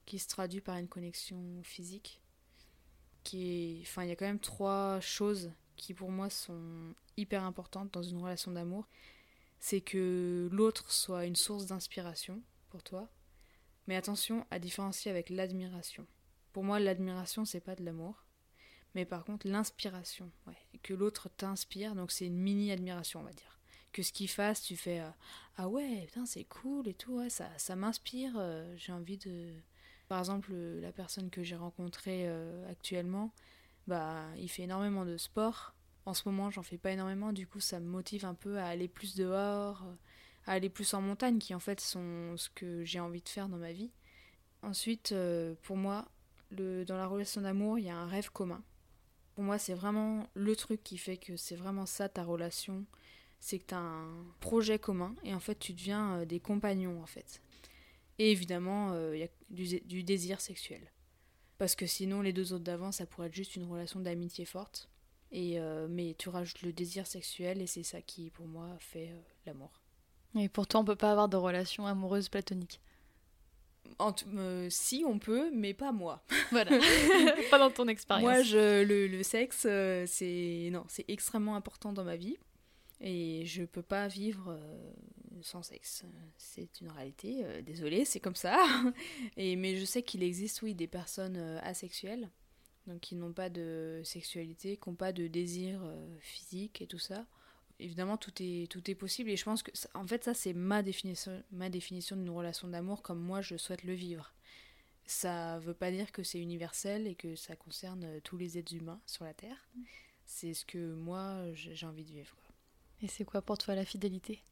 qui 0.06 0.18
se 0.18 0.28
traduit 0.28 0.62
par 0.62 0.78
une 0.78 0.88
connexion 0.88 1.62
physique. 1.64 2.22
Qui 3.24 3.80
Enfin, 3.84 4.04
il 4.04 4.10
y 4.10 4.12
a 4.12 4.16
quand 4.16 4.26
même 4.26 4.40
trois 4.40 5.00
choses 5.02 5.52
qui 5.76 5.94
pour 5.94 6.10
moi 6.10 6.30
sont 6.30 6.96
hyper 7.18 7.44
importantes 7.44 7.92
dans 7.92 8.02
une 8.02 8.22
relation 8.22 8.52
d'amour. 8.52 8.88
C'est 9.60 9.82
que 9.82 10.48
l'autre 10.52 10.92
soit 10.92 11.26
une 11.26 11.36
source 11.36 11.66
d'inspiration 11.66 12.42
pour 12.70 12.82
toi. 12.82 13.10
Mais 13.88 13.96
attention 13.96 14.46
à 14.52 14.58
différencier 14.58 15.12
avec 15.12 15.30
l'admiration. 15.30 16.08
Pour 16.54 16.64
moi, 16.64 16.80
l'admiration, 16.80 17.46
c'est 17.46 17.62
pas 17.62 17.76
de 17.76 17.84
l'amour. 17.84 18.26
Mais 18.96 19.06
par 19.06 19.26
contre, 19.26 19.48
l'inspiration, 19.48 20.32
que 20.82 20.94
l'autre 20.94 21.30
t'inspire, 21.30 21.94
donc 21.94 22.12
c'est 22.12 22.26
une 22.26 22.38
mini-admiration, 22.38 23.20
on 23.20 23.24
va 23.24 23.34
dire 23.34 23.58
que 23.98 24.04
ce 24.04 24.12
qu'il 24.12 24.30
fasse, 24.30 24.62
tu 24.62 24.78
fais 24.78 25.00
euh, 25.00 25.10
ah 25.58 25.68
ouais, 25.68 26.04
putain, 26.06 26.26
c'est 26.28 26.44
cool 26.44 26.88
et 26.88 26.94
tout, 26.94 27.28
ça, 27.30 27.50
ça 27.58 27.76
m'inspire, 27.76 28.34
euh, 28.38 28.72
j'ai 28.78 28.92
envie 28.92 29.18
de. 29.18 29.54
Par 30.08 30.20
exemple, 30.20 30.54
la 30.54 30.92
personne 30.92 31.30
que 31.30 31.44
j'ai 31.44 31.56
rencontrée 31.56 32.28
euh, 32.28 32.70
actuellement, 32.70 33.34
bah, 33.88 34.24
il 34.38 34.50
fait 34.50 34.64
énormément 34.64 35.04
de 35.04 35.18
sport. 35.18 35.74
En 36.06 36.14
ce 36.14 36.30
moment, 36.30 36.52
j'en 36.52 36.64
fais 36.64 36.78
pas 36.78 36.92
énormément, 36.92 37.34
du 37.34 37.48
coup, 37.48 37.60
ça 37.60 37.80
me 37.80 37.88
motive 37.88 38.24
un 38.24 38.36
peu 38.36 38.58
à 38.60 38.68
aller 38.68 38.88
plus 38.88 39.16
dehors, 39.16 39.84
à 40.46 40.52
aller 40.54 40.70
plus 40.70 40.94
en 40.94 41.02
montagne, 41.02 41.40
qui 41.40 41.56
en 41.56 41.60
fait 41.60 41.82
sont 41.82 42.38
ce 42.38 42.50
que 42.52 42.86
j'ai 42.86 43.00
envie 43.00 43.22
de 43.22 43.30
faire 43.30 43.50
dans 43.50 43.58
ma 43.58 43.74
vie. 43.74 43.92
Ensuite, 44.62 45.14
pour 45.64 45.76
moi, 45.76 46.08
dans 46.52 46.98
la 46.98 47.08
relation 47.08 47.42
d'amour, 47.42 47.80
il 47.80 47.86
y 47.86 47.90
a 47.90 47.98
un 47.98 48.08
rêve 48.08 48.32
commun. 48.32 48.64
Pour 49.36 49.44
moi, 49.44 49.60
c'est 49.60 49.74
vraiment 49.74 50.28
le 50.34 50.56
truc 50.56 50.84
qui 50.84 50.98
fait 50.98 51.18
que 51.18 51.36
c'est 51.38 51.56
vraiment 51.56 51.86
ça 51.86 52.10
ta 52.10 52.24
relation 52.24 52.86
c'est 53.40 53.60
que 53.60 53.68
tu 53.68 53.76
as 53.76 53.80
un 53.80 54.26
projet 54.40 54.80
commun 54.80 55.16
et 55.24 55.34
en 55.34 55.40
fait 55.40 55.58
tu 55.60 55.74
deviens 55.74 56.20
euh, 56.20 56.26
des 56.26 56.40
compagnons 56.40 57.02
en 57.02 57.06
fait. 57.06 57.42
Et 58.20 58.32
évidemment, 58.32 58.94
il 58.94 58.98
euh, 58.98 59.18
y 59.18 59.24
a 59.24 59.28
du, 59.50 60.04
désir 60.04 60.42
sexuel. 60.42 60.92
Parce 61.60 61.76
que 61.76 61.86
sinon, 61.86 62.22
les 62.22 62.34
deux 62.34 62.52
autres 62.52 62.64
d'avant, 62.64 62.92
ça 62.92 63.06
pourrait 63.06 63.28
être 63.28 63.36
juste 63.36 63.56
une 63.56 63.70
relation 63.70 64.00
d'amitié 64.00 64.44
forte. 64.46 64.90
Et, 65.32 65.60
euh, 65.60 65.88
mais 65.88 66.16
tu 66.18 66.30
rajoutes 66.30 66.64
le 66.64 66.74
désir 66.74 67.06
sexuel 67.06 67.62
et 67.62 67.68
c'est 67.68 67.84
ça 67.84 68.02
qui, 68.02 68.32
pour 68.32 68.48
moi, 68.48 68.76
fait 68.80 69.14
l'amour. 69.46 69.84
Et 70.36 70.50
pourtant, 70.50 70.82
on 70.82 70.86
peut 70.86 70.96
pas 70.96 71.12
avoir 71.12 71.30
de 71.30 71.38
relation 71.38 71.86
amoureuse 71.86 72.30
platonique. 72.30 72.82
Si, 74.70 75.04
on 75.06 75.20
peut, 75.20 75.50
mais 75.54 75.74
pas 75.74 75.92
moi. 75.92 76.24
Voilà. 76.52 76.72
pas 77.52 77.60
dans 77.60 77.72
ton 77.72 77.88
expérience. 77.88 78.24
Moi, 78.24 78.42
je, 78.42 78.84
le, 78.84 79.08
le 79.08 79.24
sexe, 79.24 79.68
c'est 80.06 80.70
non, 80.72 80.86
c'est 80.88 81.06
extrêmement 81.10 81.56
important 81.56 81.94
dans 81.94 82.04
ma 82.04 82.16
vie. 82.16 82.38
Et 83.00 83.46
je 83.46 83.64
peux 83.64 83.84
pas 83.84 84.08
vivre 84.08 84.50
euh, 84.50 84.92
sans 85.42 85.62
sexe. 85.62 86.04
C'est 86.38 86.82
une 86.82 86.90
réalité. 86.90 87.44
Euh, 87.44 87.62
désolée, 87.62 88.06
c'est 88.06 88.20
comme 88.20 88.36
ça. 88.36 88.58
et, 89.38 89.56
mais 89.56 89.76
je 89.78 89.86
sais 89.86 90.02
qu'il 90.02 90.24
existe, 90.24 90.62
oui, 90.64 90.74
des 90.74 90.88
personnes 90.88 91.38
euh, 91.38 91.60
asexuelles, 91.62 92.30
donc 92.88 93.02
qui 93.02 93.16
n'ont 93.16 93.34
pas 93.34 93.50
de 93.50 94.02
sexualité, 94.04 94.78
qui 94.78 94.90
n'ont 94.90 94.96
pas 94.96 95.12
de 95.12 95.28
désir 95.28 95.82
physique 96.20 96.82
et 96.82 96.88
tout 96.88 97.00
ça. 97.00 97.26
Évidemment, 97.80 98.18
tout 98.18 98.34
est, 98.40 98.70
tout 98.72 98.90
est 98.90 98.96
possible. 98.96 99.30
Et 99.30 99.38
je 99.38 99.44
pense 99.44 99.64
que, 99.64 99.72
en 99.94 100.06
fait, 100.08 100.24
ça, 100.24 100.34
c'est 100.34 100.54
ma 100.54 100.82
définition, 100.82 101.44
ma 101.52 101.70
définition 101.70 102.16
d'une 102.16 102.30
relation 102.30 102.68
d'amour 102.68 103.02
comme 103.02 103.20
moi, 103.20 103.42
je 103.42 103.56
souhaite 103.58 103.84
le 103.84 103.94
vivre. 103.94 104.34
Ça 105.06 105.60
veut 105.60 105.74
pas 105.74 105.92
dire 105.92 106.12
que 106.12 106.24
c'est 106.24 106.40
universel 106.40 107.08
et 107.08 107.16
que 107.16 107.36
ça 107.36 107.56
concerne 107.56 108.20
tous 108.22 108.38
les 108.38 108.58
êtres 108.58 108.74
humains 108.74 109.00
sur 109.06 109.26
la 109.26 109.34
Terre. 109.34 109.68
Mm. 109.76 109.82
C'est 110.26 110.54
ce 110.54 110.66
que 110.66 110.94
moi, 110.94 111.46
j'ai 111.54 111.86
envie 111.86 112.04
de 112.04 112.12
vivre. 112.12 112.36
Et 113.02 113.08
c'est 113.08 113.26
quoi 113.26 113.42
pour 113.42 113.58
toi 113.58 113.76
la 113.76 113.86
fidélité? 113.86 114.44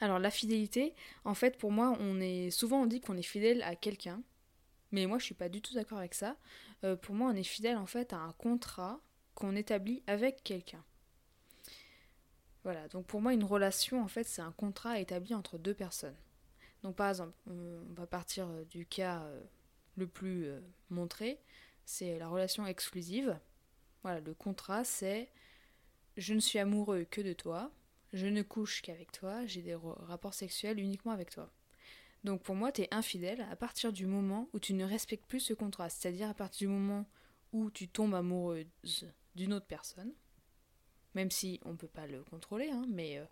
Alors 0.00 0.18
la 0.18 0.30
fidélité, 0.30 0.94
en 1.24 1.34
fait 1.34 1.58
pour 1.58 1.72
moi, 1.72 1.96
on 2.00 2.20
est 2.20 2.50
souvent 2.50 2.82
on 2.82 2.86
dit 2.86 3.00
qu'on 3.00 3.16
est 3.16 3.22
fidèle 3.22 3.62
à 3.62 3.74
quelqu'un, 3.74 4.22
mais 4.92 5.06
moi 5.06 5.18
je 5.18 5.24
suis 5.24 5.34
pas 5.34 5.48
du 5.48 5.60
tout 5.60 5.74
d'accord 5.74 5.98
avec 5.98 6.14
ça. 6.14 6.36
Euh, 6.84 6.96
pour 6.96 7.14
moi, 7.14 7.30
on 7.32 7.36
est 7.36 7.42
fidèle 7.42 7.76
en 7.76 7.86
fait 7.86 8.12
à 8.12 8.18
un 8.18 8.32
contrat 8.32 9.00
qu'on 9.34 9.56
établit 9.56 10.02
avec 10.06 10.42
quelqu'un. 10.44 10.84
Voilà, 12.64 12.88
donc 12.88 13.06
pour 13.06 13.20
moi, 13.20 13.32
une 13.32 13.44
relation, 13.44 14.02
en 14.02 14.08
fait, 14.08 14.24
c'est 14.24 14.42
un 14.42 14.52
contrat 14.52 14.98
établi 14.98 15.34
entre 15.34 15.58
deux 15.58 15.74
personnes. 15.74 16.16
Donc 16.82 16.96
par 16.96 17.08
exemple, 17.08 17.32
on 17.46 17.94
va 17.94 18.06
partir 18.06 18.48
euh, 18.48 18.64
du 18.64 18.86
cas 18.86 19.22
euh, 19.22 19.40
le 19.96 20.06
plus 20.06 20.46
euh, 20.46 20.60
montré, 20.90 21.40
c'est 21.84 22.18
la 22.18 22.28
relation 22.28 22.66
exclusive. 22.66 23.38
Voilà, 24.02 24.20
le 24.20 24.34
contrat, 24.34 24.84
c'est 24.84 25.30
je 26.16 26.34
ne 26.34 26.40
suis 26.40 26.58
amoureux 26.58 27.04
que 27.04 27.20
de 27.20 27.32
toi, 27.32 27.70
je 28.12 28.26
ne 28.26 28.42
couche 28.42 28.82
qu'avec 28.82 29.12
toi, 29.12 29.44
j'ai 29.46 29.62
des 29.62 29.74
rapports 29.74 30.34
sexuels 30.34 30.80
uniquement 30.80 31.12
avec 31.12 31.30
toi. 31.30 31.50
Donc 32.24 32.42
pour 32.42 32.54
moi, 32.54 32.72
tu 32.72 32.82
es 32.82 32.88
infidèle 32.92 33.46
à 33.50 33.56
partir 33.56 33.92
du 33.92 34.06
moment 34.06 34.48
où 34.52 34.58
tu 34.58 34.74
ne 34.74 34.84
respectes 34.84 35.26
plus 35.26 35.40
ce 35.40 35.54
contrat, 35.54 35.88
c'est-à-dire 35.88 36.28
à 36.28 36.34
partir 36.34 36.68
du 36.68 36.74
moment 36.74 37.06
où 37.52 37.70
tu 37.70 37.88
tombes 37.88 38.14
amoureuse 38.14 38.66
d'une 39.34 39.52
autre 39.52 39.66
personne, 39.66 40.12
même 41.18 41.32
si 41.32 41.58
on 41.64 41.72
ne 41.72 41.76
peut 41.76 41.88
pas 41.88 42.06
le 42.06 42.22
contrôler, 42.22 42.70
hein, 42.70 42.86
mais 42.88 43.18
euh, 43.18 43.24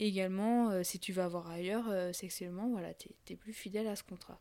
également 0.00 0.70
euh, 0.70 0.82
si 0.82 0.98
tu 0.98 1.12
vas 1.12 1.28
voir 1.28 1.48
ailleurs 1.48 1.88
euh, 1.88 2.12
sexuellement, 2.12 2.70
voilà, 2.70 2.92
tu 2.92 3.36
plus 3.36 3.52
fidèle 3.52 3.86
à 3.86 3.94
ce 3.94 4.02
contrat. 4.02 4.40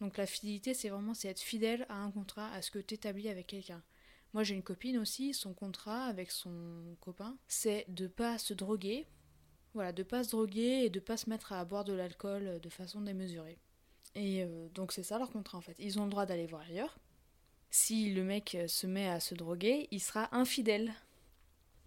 Donc 0.00 0.16
la 0.16 0.26
fidélité, 0.26 0.74
c'est 0.74 0.90
vraiment 0.90 1.14
être 1.24 1.40
fidèle 1.40 1.84
à 1.88 1.96
un 1.96 2.12
contrat, 2.12 2.52
à 2.52 2.62
ce 2.62 2.70
que 2.70 2.78
tu 2.78 2.94
établis 2.94 3.28
avec 3.28 3.48
quelqu'un. 3.48 3.82
Moi 4.32 4.44
j'ai 4.44 4.54
une 4.54 4.62
copine 4.62 4.96
aussi, 4.96 5.34
son 5.34 5.54
contrat 5.54 6.04
avec 6.04 6.30
son 6.30 6.96
copain, 7.00 7.36
c'est 7.48 7.84
de 7.88 8.06
pas 8.06 8.38
se 8.38 8.54
droguer, 8.54 9.08
voilà, 9.74 9.90
de 9.90 10.04
pas 10.04 10.22
se 10.22 10.30
droguer 10.30 10.84
et 10.84 10.90
de 10.90 11.00
pas 11.00 11.16
se 11.16 11.28
mettre 11.28 11.52
à 11.52 11.64
boire 11.64 11.82
de 11.82 11.94
l'alcool 11.94 12.60
de 12.60 12.68
façon 12.68 13.00
démesurée. 13.00 13.58
Et 14.14 14.46
donc 14.74 14.92
c'est 14.92 15.02
ça 15.02 15.18
leur 15.18 15.30
contrat 15.30 15.58
en 15.58 15.62
fait. 15.62 15.76
Ils 15.80 15.98
ont 15.98 16.04
le 16.04 16.10
droit 16.10 16.26
d'aller 16.26 16.46
voir 16.46 16.62
ailleurs. 16.62 16.96
Si 17.70 18.12
le 18.12 18.22
mec 18.22 18.56
se 18.68 18.86
met 18.86 19.08
à 19.08 19.18
se 19.18 19.34
droguer, 19.34 19.88
il 19.90 20.00
sera 20.00 20.28
infidèle 20.34 20.92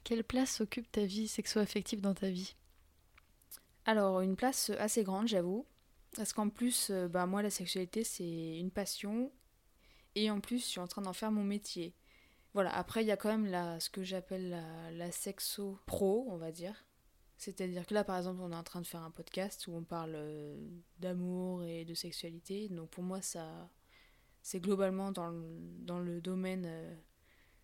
quelle 0.05 0.23
place 0.23 0.61
occupe 0.61 0.89
ta 0.89 1.03
vie 1.03 1.27
sexo-affective 1.27 1.99
dans 1.99 2.13
ta 2.13 2.29
vie? 2.29 2.55
Alors, 3.83 4.21
une 4.21 4.37
place 4.37 4.69
assez 4.79 5.03
grande, 5.03 5.27
j'avoue. 5.27 5.65
Parce 6.15 6.31
qu'en 6.31 6.47
plus, 6.47 6.91
euh, 6.91 7.09
bah, 7.09 7.25
moi, 7.25 7.41
la 7.41 7.49
sexualité, 7.49 8.05
c'est 8.05 8.57
une 8.57 8.71
passion. 8.71 9.33
Et 10.13 10.31
en 10.31 10.39
plus, 10.39 10.59
je 10.59 10.65
suis 10.65 10.79
en 10.79 10.87
train 10.87 11.01
d'en 11.01 11.11
faire 11.11 11.31
mon 11.31 11.43
métier. 11.43 11.93
Voilà, 12.53 12.73
après, 12.73 13.03
il 13.03 13.07
y 13.07 13.11
a 13.11 13.17
quand 13.17 13.29
même 13.29 13.47
la, 13.47 13.81
ce 13.81 13.89
que 13.89 14.03
j'appelle 14.03 14.49
la, 14.49 14.91
la 14.91 15.11
sexo-pro, 15.11 16.27
on 16.29 16.37
va 16.37 16.53
dire. 16.53 16.85
C'est-à-dire 17.37 17.85
que 17.85 17.93
là, 17.93 18.03
par 18.05 18.17
exemple, 18.17 18.39
on 18.41 18.51
est 18.51 18.55
en 18.55 18.63
train 18.63 18.81
de 18.81 18.87
faire 18.87 19.01
un 19.01 19.11
podcast 19.11 19.67
où 19.67 19.73
on 19.73 19.83
parle 19.83 20.13
euh, 20.15 20.55
d'amour 20.99 21.63
et 21.65 21.83
de 21.83 21.93
sexualité. 21.93 22.69
Donc 22.69 22.91
pour 22.91 23.03
moi, 23.03 23.21
ça, 23.21 23.69
c'est 24.41 24.61
globalement 24.61 25.11
dans 25.11 25.27
le, 25.27 25.43
dans 25.79 25.99
le 25.99 26.21
domaine 26.21 26.63
euh, 26.65 26.95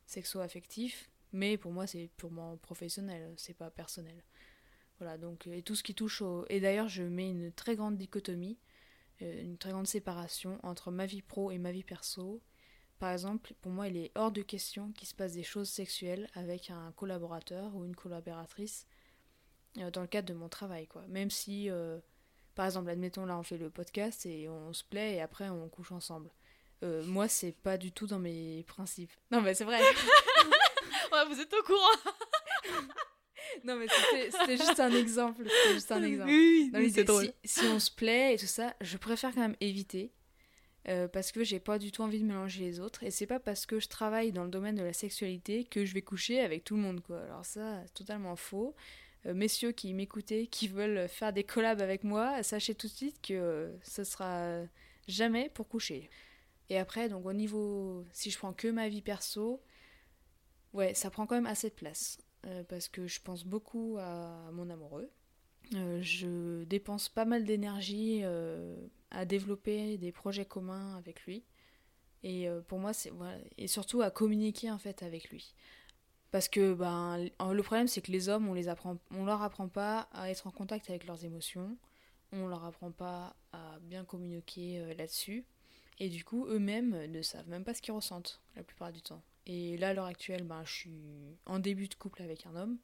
sexo-affectif. 0.07 1.09
Mais 1.33 1.57
pour 1.57 1.71
moi, 1.71 1.87
c'est 1.87 2.09
purement 2.17 2.57
professionnel, 2.57 3.33
c'est 3.37 3.53
pas 3.53 3.69
personnel. 3.69 4.23
Voilà, 4.99 5.17
donc, 5.17 5.47
et 5.47 5.63
tout 5.63 5.75
ce 5.75 5.83
qui 5.83 5.95
touche 5.95 6.21
au. 6.21 6.45
Et 6.49 6.59
d'ailleurs, 6.59 6.89
je 6.89 7.03
mets 7.03 7.29
une 7.29 7.51
très 7.51 7.75
grande 7.75 7.97
dichotomie, 7.97 8.59
euh, 9.21 9.41
une 9.41 9.57
très 9.57 9.71
grande 9.71 9.87
séparation 9.87 10.59
entre 10.63 10.91
ma 10.91 11.05
vie 11.05 11.21
pro 11.21 11.51
et 11.51 11.57
ma 11.57 11.71
vie 11.71 11.83
perso. 11.83 12.41
Par 12.99 13.11
exemple, 13.11 13.53
pour 13.61 13.71
moi, 13.71 13.87
il 13.87 13.97
est 13.97 14.11
hors 14.13 14.31
de 14.31 14.43
question 14.43 14.91
qu'il 14.91 15.07
se 15.07 15.15
passe 15.15 15.33
des 15.33 15.43
choses 15.43 15.69
sexuelles 15.69 16.29
avec 16.35 16.69
un 16.69 16.91
collaborateur 16.91 17.73
ou 17.75 17.83
une 17.83 17.95
collaboratrice 17.95 18.85
euh, 19.79 19.89
dans 19.89 20.01
le 20.01 20.07
cadre 20.07 20.27
de 20.27 20.37
mon 20.37 20.49
travail, 20.49 20.85
quoi. 20.85 21.03
Même 21.07 21.31
si, 21.31 21.69
euh, 21.69 21.99
par 22.53 22.65
exemple, 22.65 22.89
admettons, 22.89 23.25
là, 23.25 23.37
on 23.39 23.43
fait 23.43 23.57
le 23.57 23.71
podcast 23.71 24.25
et 24.25 24.49
on 24.49 24.73
se 24.73 24.83
plaît 24.83 25.15
et 25.15 25.21
après 25.21 25.49
on 25.49 25.67
couche 25.69 25.91
ensemble. 25.91 26.29
moi, 26.83 27.27
c'est 27.27 27.53
pas 27.53 27.77
du 27.77 27.91
tout 27.91 28.07
dans 28.07 28.19
mes 28.19 28.63
principes. 28.63 29.13
Non, 29.31 29.41
mais 29.41 29.55
c'est 29.55 29.65
vrai. 29.65 29.79
vous 31.29 31.39
êtes 31.39 31.53
au 31.53 31.63
courant. 31.63 32.13
non, 33.63 33.75
mais 33.75 33.87
c'était 34.31 34.57
juste 34.57 34.79
un 34.79 34.91
exemple. 34.91 35.43
C'était 35.47 35.73
juste 35.73 35.91
un 35.91 36.03
exemple. 36.03 36.31
Oui, 36.31 36.91
c'est 36.93 37.03
drôle. 37.03 37.31
Si, 37.43 37.65
on 37.65 37.79
se 37.79 37.91
plaît 37.91 38.35
et 38.35 38.37
tout 38.37 38.45
ça, 38.45 38.75
je 38.81 38.97
préfère 38.97 39.33
quand 39.33 39.41
même 39.41 39.57
éviter. 39.59 40.11
Euh, 40.87 41.07
parce 41.07 41.31
que 41.31 41.43
j'ai 41.43 41.59
pas 41.59 41.77
du 41.77 41.91
tout 41.91 42.01
envie 42.01 42.19
de 42.19 42.25
mélanger 42.25 42.61
les 42.61 42.79
autres. 42.79 43.03
Et 43.03 43.11
c'est 43.11 43.27
pas 43.27 43.39
parce 43.39 43.67
que 43.67 43.79
je 43.79 43.87
travaille 43.87 44.31
dans 44.31 44.43
le 44.43 44.49
domaine 44.49 44.75
de 44.75 44.83
la 44.83 44.93
sexualité 44.93 45.63
que 45.63 45.85
je 45.85 45.93
vais 45.93 46.01
coucher 46.01 46.39
avec 46.39 46.63
tout 46.63 46.75
le 46.75 46.81
monde, 46.81 47.01
quoi. 47.01 47.21
Alors 47.21 47.45
ça, 47.45 47.83
c'est 47.85 47.93
totalement 47.93 48.35
faux. 48.35 48.75
Euh, 49.27 49.35
messieurs 49.35 49.73
qui 49.73 49.93
m'écoutaient, 49.93 50.47
qui 50.47 50.67
veulent 50.67 51.07
faire 51.07 51.33
des 51.33 51.43
collabs 51.43 51.81
avec 51.81 52.03
moi, 52.03 52.41
sachez 52.41 52.73
tout 52.73 52.87
de 52.87 52.91
suite 52.91 53.21
que 53.21 53.33
euh, 53.33 53.77
ce 53.83 54.03
sera 54.03 54.63
jamais 55.07 55.49
pour 55.53 55.67
coucher. 55.67 56.09
Et 56.69 56.79
après, 56.79 57.09
donc 57.09 57.27
au 57.27 57.33
niveau, 57.33 58.03
si 58.11 58.31
je 58.31 58.39
prends 58.39 58.53
que 58.53 58.67
ma 58.67 58.89
vie 58.89 59.03
perso, 59.03 59.61
Ouais, 60.73 60.93
ça 60.93 61.09
prend 61.09 61.25
quand 61.25 61.35
même 61.35 61.45
assez 61.45 61.69
de 61.69 61.75
place. 61.75 62.17
Euh, 62.47 62.63
parce 62.63 62.87
que 62.87 63.07
je 63.07 63.21
pense 63.21 63.45
beaucoup 63.45 63.97
à 63.99 64.49
mon 64.53 64.69
amoureux. 64.69 65.11
Euh, 65.75 66.01
je 66.01 66.63
dépense 66.63 67.07
pas 67.07 67.25
mal 67.25 67.45
d'énergie 67.45 68.21
euh, 68.23 68.75
à 69.11 69.25
développer 69.25 69.97
des 69.97 70.11
projets 70.11 70.45
communs 70.45 70.95
avec 70.97 71.21
lui. 71.25 71.43
Et 72.23 72.47
pour 72.67 72.77
moi, 72.77 72.93
c'est 72.93 73.09
voilà, 73.09 73.35
et 73.57 73.65
surtout 73.65 74.03
à 74.03 74.11
communiquer 74.11 74.69
en 74.69 74.77
fait 74.77 75.01
avec 75.01 75.31
lui. 75.31 75.55
Parce 76.29 76.47
que 76.47 76.75
ben, 76.75 77.17
le 77.17 77.61
problème, 77.63 77.87
c'est 77.87 78.03
que 78.03 78.11
les 78.11 78.29
hommes, 78.29 78.47
on 78.47 78.53
les 78.53 78.67
apprend, 78.69 78.99
on 79.09 79.25
leur 79.25 79.41
apprend 79.41 79.67
pas 79.67 80.07
à 80.13 80.29
être 80.29 80.45
en 80.45 80.51
contact 80.51 80.91
avec 80.91 81.07
leurs 81.07 81.25
émotions, 81.25 81.75
on 82.31 82.45
leur 82.45 82.63
apprend 82.63 82.91
pas 82.91 83.35
à 83.53 83.79
bien 83.81 84.05
communiquer 84.05 84.93
là-dessus, 84.95 85.45
et 85.97 86.09
du 86.09 86.23
coup, 86.23 86.45
eux-mêmes 86.45 87.07
ne 87.07 87.23
savent 87.23 87.49
même 87.49 87.63
pas 87.63 87.73
ce 87.73 87.81
qu'ils 87.81 87.95
ressentent 87.95 88.39
la 88.55 88.61
plupart 88.61 88.91
du 88.91 89.01
temps. 89.01 89.23
Et 89.51 89.75
là, 89.75 89.89
à 89.89 89.93
l'heure 89.93 90.05
actuelle, 90.05 90.43
ben, 90.43 90.63
je 90.63 90.71
suis 90.71 91.37
en 91.45 91.59
début 91.59 91.89
de 91.89 91.95
couple 91.95 92.21
avec 92.21 92.45
un 92.45 92.55
homme. 92.55 92.77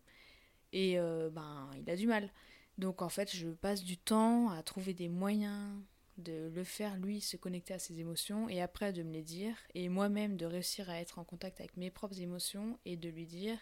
Et 0.74 1.00
euh, 1.00 1.30
ben, 1.30 1.70
il 1.78 1.90
a 1.90 1.96
du 1.96 2.08
mal. 2.08 2.30
Donc 2.78 3.02
en 3.02 3.08
fait, 3.08 3.34
je 3.34 3.48
passe 3.48 3.86
du 3.86 3.98
temps 3.98 4.50
à 4.50 4.62
trouver 4.64 4.94
des 4.94 5.08
moyens 5.08 5.72
de 6.18 6.52
le 6.54 6.64
faire, 6.66 6.98
lui, 6.98 7.22
se 7.22 7.38
connecter 7.38 7.74
à 7.74 7.80
ses 7.80 8.02
émotions 8.02 8.50
et 8.50 8.62
après 8.62 8.92
de 8.92 9.02
me 9.02 9.14
les 9.14 9.24
dire. 9.24 9.56
Et 9.76 9.88
moi-même 9.88 10.36
de 10.36 10.46
réussir 10.46 10.90
à 10.90 11.00
être 11.00 11.20
en 11.20 11.24
contact 11.24 11.62
avec 11.62 11.78
mes 11.78 11.90
propres 11.90 12.20
émotions 12.20 12.78
et 12.84 12.98
de 12.98 13.08
lui 13.08 13.26
dire. 13.26 13.58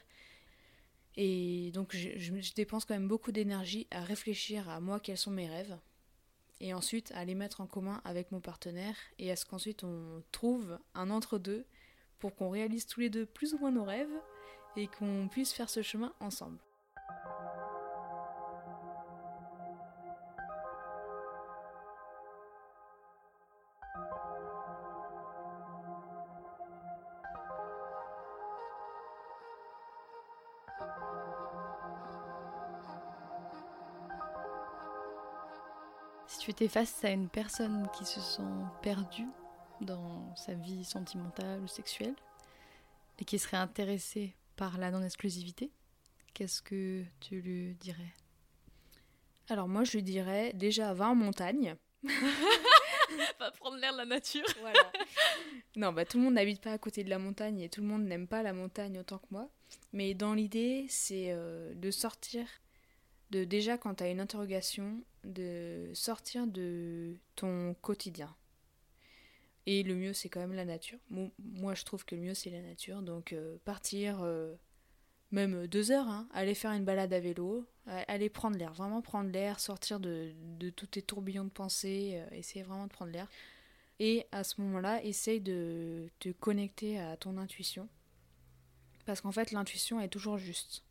Et 1.15 1.69
donc 1.75 1.95
je, 1.95 2.53
dépense 2.55 2.85
quand 2.85 2.95
même 2.95 3.07
beaucoup 3.07 3.31
d'énergie 3.31 3.85
à 3.91 4.01
réfléchir 4.01 4.67
à 4.67 4.79
moi 4.79 4.99
quels 4.99 5.17
sont 5.17 5.31
mes 5.31 5.47
rêves. 5.47 5.77
Et 6.59 6.73
ensuite 6.73 7.11
à 7.11 7.23
les 7.23 7.35
mettre 7.35 7.61
en 7.61 7.67
commun 7.67 8.01
avec 8.03 8.31
mon 8.31 8.41
partenaire 8.41 8.95
et 9.19 9.31
à 9.31 9.35
ce 9.35 9.45
qu'ensuite 9.45 9.83
on 9.83 10.23
trouve 10.31 10.79
un 10.95 11.11
entre-deux 11.11 11.67
pour 12.19 12.35
qu'on 12.35 12.49
réalise 12.49 12.85
tous 12.85 12.99
les 12.99 13.09
deux 13.09 13.25
plus 13.25 13.53
ou 13.53 13.57
moins 13.59 13.71
nos 13.71 13.83
rêves 13.83 14.07
et 14.75 14.87
qu'on 14.87 15.27
puisse 15.29 15.53
faire 15.53 15.69
ce 15.69 15.81
chemin 15.81 16.13
ensemble. 16.19 16.59
Si 36.27 36.39
tu 36.39 36.51
étais 36.51 36.67
face 36.67 37.03
à 37.05 37.11
une 37.11 37.29
personne 37.29 37.87
qui 37.97 38.03
se 38.03 38.19
sent 38.19 38.41
perdue 38.81 39.29
dans 39.85 40.35
sa 40.35 40.53
vie 40.53 40.83
sentimentale 40.83 41.61
ou 41.61 41.67
sexuelle 41.67 42.15
et 43.19 43.25
qui 43.25 43.39
serait 43.39 43.57
intéressé 43.57 44.35
par 44.55 44.77
la 44.77 44.91
non-exclusivité, 44.91 45.71
qu'est-ce 46.33 46.61
que 46.61 47.03
tu 47.19 47.41
lui 47.41 47.75
dirais? 47.75 48.13
Alors 49.49 49.67
moi 49.67 49.83
je 49.83 49.93
lui 49.93 50.03
dirais 50.03 50.51
déjà 50.53 50.93
va 50.93 51.09
en 51.09 51.15
montagne. 51.15 51.75
va 53.39 53.51
prendre 53.51 53.77
l'air 53.77 53.93
de 53.93 53.97
la 53.97 54.05
nature. 54.05 54.45
voilà. 54.59 54.91
Non, 55.75 55.93
bah 55.93 56.05
tout 56.05 56.17
le 56.17 56.23
monde 56.23 56.33
n'habite 56.35 56.61
pas 56.61 56.71
à 56.71 56.77
côté 56.77 57.03
de 57.03 57.09
la 57.09 57.19
montagne 57.19 57.59
et 57.59 57.69
tout 57.69 57.81
le 57.81 57.87
monde 57.87 58.03
n'aime 58.03 58.27
pas 58.27 58.43
la 58.43 58.53
montagne 58.53 58.99
autant 58.99 59.19
que 59.19 59.27
moi. 59.31 59.49
Mais 59.93 60.13
dans 60.13 60.33
l'idée, 60.33 60.85
c'est 60.89 61.27
euh, 61.29 61.73
de 61.75 61.91
sortir 61.91 62.45
de 63.31 63.43
déjà 63.43 63.77
quand 63.77 63.95
tu 63.95 64.03
as 64.03 64.09
une 64.09 64.19
interrogation, 64.19 65.01
de 65.23 65.89
sortir 65.93 66.47
de 66.47 67.15
ton 67.35 67.75
quotidien. 67.81 68.33
Et 69.67 69.83
le 69.83 69.95
mieux, 69.95 70.13
c'est 70.13 70.29
quand 70.29 70.39
même 70.39 70.53
la 70.53 70.65
nature. 70.65 70.99
moi, 71.09 71.73
je 71.73 71.83
trouve 71.83 72.05
que 72.05 72.15
le 72.15 72.21
mieux, 72.21 72.33
c'est 72.33 72.51
la 72.51 72.61
nature. 72.61 73.01
Donc, 73.01 73.33
euh, 73.33 73.57
partir, 73.65 74.21
euh, 74.21 74.53
même 75.31 75.65
deux 75.67 75.91
heures, 75.91 76.07
hein, 76.07 76.27
aller 76.33 76.53
faire 76.53 76.71
une 76.71 76.85
balade 76.85 77.11
à 77.13 77.19
vélo, 77.19 77.65
aller 77.87 78.29
prendre 78.29 78.57
l'air, 78.57 78.73
vraiment 78.73 79.01
prendre 79.01 79.29
l'air, 79.31 79.59
sortir 79.59 79.99
de, 79.99 80.31
de 80.59 80.69
tous 80.69 80.87
tes 80.87 81.01
tourbillons 81.01 81.45
de 81.45 81.49
pensée, 81.49 82.13
euh, 82.15 82.35
essayer 82.35 82.63
vraiment 82.63 82.85
de 82.85 82.91
prendre 82.91 83.11
l'air. 83.11 83.27
Et 83.99 84.27
à 84.31 84.43
ce 84.43 84.61
moment-là, 84.61 85.03
essaye 85.03 85.41
de 85.41 86.09
te 86.19 86.29
connecter 86.29 86.99
à 86.99 87.17
ton 87.17 87.37
intuition. 87.37 87.87
Parce 89.05 89.21
qu'en 89.21 89.31
fait, 89.31 89.51
l'intuition 89.51 89.99
est 89.99 90.09
toujours 90.09 90.37
juste. 90.37 90.83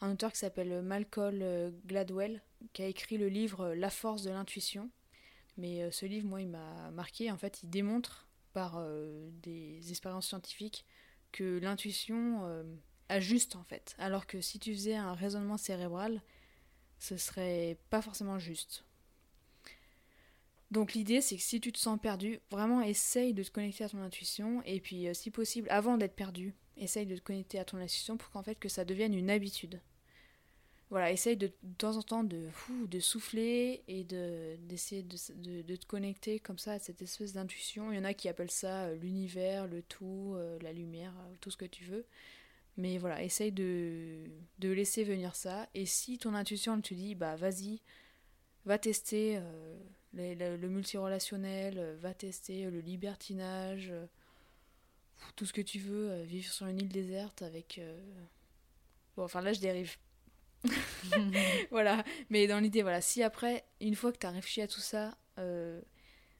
Un 0.00 0.12
auteur 0.12 0.32
qui 0.32 0.38
s'appelle 0.38 0.82
Malcolm 0.82 1.72
Gladwell, 1.86 2.42
qui 2.72 2.82
a 2.82 2.86
écrit 2.86 3.18
le 3.18 3.28
livre 3.28 3.74
La 3.74 3.90
force 3.90 4.22
de 4.22 4.30
l'intuition, 4.30 4.90
mais 5.56 5.82
euh, 5.82 5.90
ce 5.90 6.06
livre, 6.06 6.26
moi, 6.26 6.40
il 6.40 6.48
m'a 6.48 6.90
marqué. 6.90 7.30
En 7.30 7.36
fait, 7.36 7.62
il 7.62 7.70
démontre 7.70 8.28
par 8.52 8.76
euh, 8.78 9.30
des 9.42 9.90
expériences 9.90 10.28
scientifiques 10.28 10.84
que 11.32 11.58
l'intuition 11.58 12.44
euh, 12.44 12.64
ajuste 13.08 13.54
en 13.54 13.62
fait. 13.62 13.94
Alors 13.98 14.26
que 14.26 14.40
si 14.40 14.58
tu 14.58 14.72
faisais 14.74 14.96
un 14.96 15.14
raisonnement 15.14 15.56
cérébral, 15.56 16.22
ce 16.98 17.16
serait 17.16 17.78
pas 17.90 18.02
forcément 18.02 18.38
juste. 18.38 18.84
Donc 20.72 20.94
l'idée 20.94 21.20
c'est 21.20 21.36
que 21.36 21.42
si 21.42 21.60
tu 21.60 21.70
te 21.70 21.78
sens 21.78 21.98
perdu, 22.00 22.40
vraiment 22.50 22.82
essaye 22.82 23.34
de 23.34 23.44
te 23.44 23.50
connecter 23.50 23.84
à 23.84 23.88
ton 23.88 24.02
intuition 24.02 24.62
et 24.64 24.80
puis 24.80 25.06
si 25.14 25.30
possible 25.30 25.68
avant 25.70 25.96
d'être 25.96 26.14
perdu, 26.14 26.54
essaye 26.76 27.06
de 27.06 27.16
te 27.16 27.22
connecter 27.22 27.60
à 27.60 27.64
ton 27.64 27.78
intuition 27.78 28.16
pour 28.16 28.30
qu'en 28.30 28.42
fait 28.42 28.56
que 28.56 28.68
ça 28.68 28.84
devienne 28.84 29.14
une 29.14 29.30
habitude. 29.30 29.80
Voilà, 30.90 31.12
essaye 31.12 31.36
de, 31.36 31.46
de 31.62 31.74
temps 31.78 31.96
en 31.96 32.02
temps 32.02 32.24
de, 32.24 32.48
de 32.88 33.00
souffler 33.00 33.84
et 33.86 34.02
d'essayer 34.02 35.04
de, 35.04 35.62
de, 35.62 35.76
te 35.76 35.86
connecter 35.86 36.40
comme 36.40 36.58
ça 36.58 36.72
à 36.72 36.78
cette 36.80 37.00
espèce 37.00 37.32
d'intuition. 37.32 37.92
Il 37.92 37.96
y 37.96 37.98
en 38.00 38.04
a 38.04 38.12
qui 38.12 38.28
appellent 38.28 38.50
ça 38.50 38.86
euh, 38.86 38.96
l'univers, 38.96 39.68
le 39.68 39.82
tout, 39.82 40.34
euh, 40.36 40.58
la 40.62 40.72
lumière, 40.72 41.14
tout 41.40 41.52
ce 41.52 41.56
que 41.56 41.64
tu 41.64 41.84
veux. 41.84 42.04
Mais 42.76 42.98
voilà, 42.98 43.22
essaye 43.22 43.52
de, 43.52 44.24
de 44.58 44.68
laisser 44.70 45.04
venir 45.04 45.36
ça. 45.36 45.68
Et 45.74 45.86
si 45.86 46.18
ton 46.18 46.34
intuition 46.34 46.80
te 46.80 46.92
dit, 46.92 47.14
bah 47.14 47.36
vas-y, 47.36 47.80
va 48.64 48.76
tester 48.78 49.40
le, 50.12 50.56
le, 50.56 50.68
multirelationnel, 50.68 51.98
va 52.00 52.14
tester 52.14 52.68
le 52.68 52.80
libertinage, 52.80 53.92
tout 55.36 55.46
ce 55.46 55.52
que 55.52 55.60
tu 55.60 55.78
veux, 55.78 56.22
vivre 56.22 56.52
sur 56.52 56.66
une 56.66 56.80
île 56.80 56.88
déserte 56.88 57.42
avec... 57.42 57.80
Bon, 59.16 59.24
enfin 59.24 59.42
là 59.42 59.52
je 59.52 59.60
dérive 59.60 59.96
voilà, 61.70 62.04
mais 62.28 62.46
dans 62.46 62.60
l'idée, 62.60 62.82
voilà, 62.82 63.00
si 63.00 63.22
après, 63.22 63.64
une 63.80 63.94
fois 63.94 64.12
que 64.12 64.18
tu 64.18 64.26
as 64.26 64.30
réfléchi 64.30 64.62
à 64.62 64.68
tout 64.68 64.80
ça, 64.80 65.16
euh, 65.38 65.80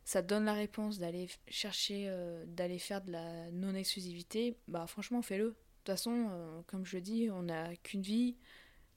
ça 0.04 0.22
te 0.22 0.28
donne 0.28 0.44
la 0.44 0.52
réponse 0.52 0.98
d'aller 0.98 1.28
chercher, 1.48 2.06
euh, 2.08 2.44
d'aller 2.46 2.78
faire 2.78 3.02
de 3.02 3.12
la 3.12 3.50
non-exclusivité, 3.50 4.56
bah 4.68 4.86
franchement, 4.86 5.22
fais-le. 5.22 5.44
De 5.44 5.50
toute 5.50 5.86
façon, 5.86 6.28
euh, 6.30 6.60
comme 6.66 6.84
je 6.84 6.96
le 6.96 7.02
dis, 7.02 7.28
on 7.30 7.44
n'a 7.44 7.74
qu'une 7.76 8.02
vie. 8.02 8.36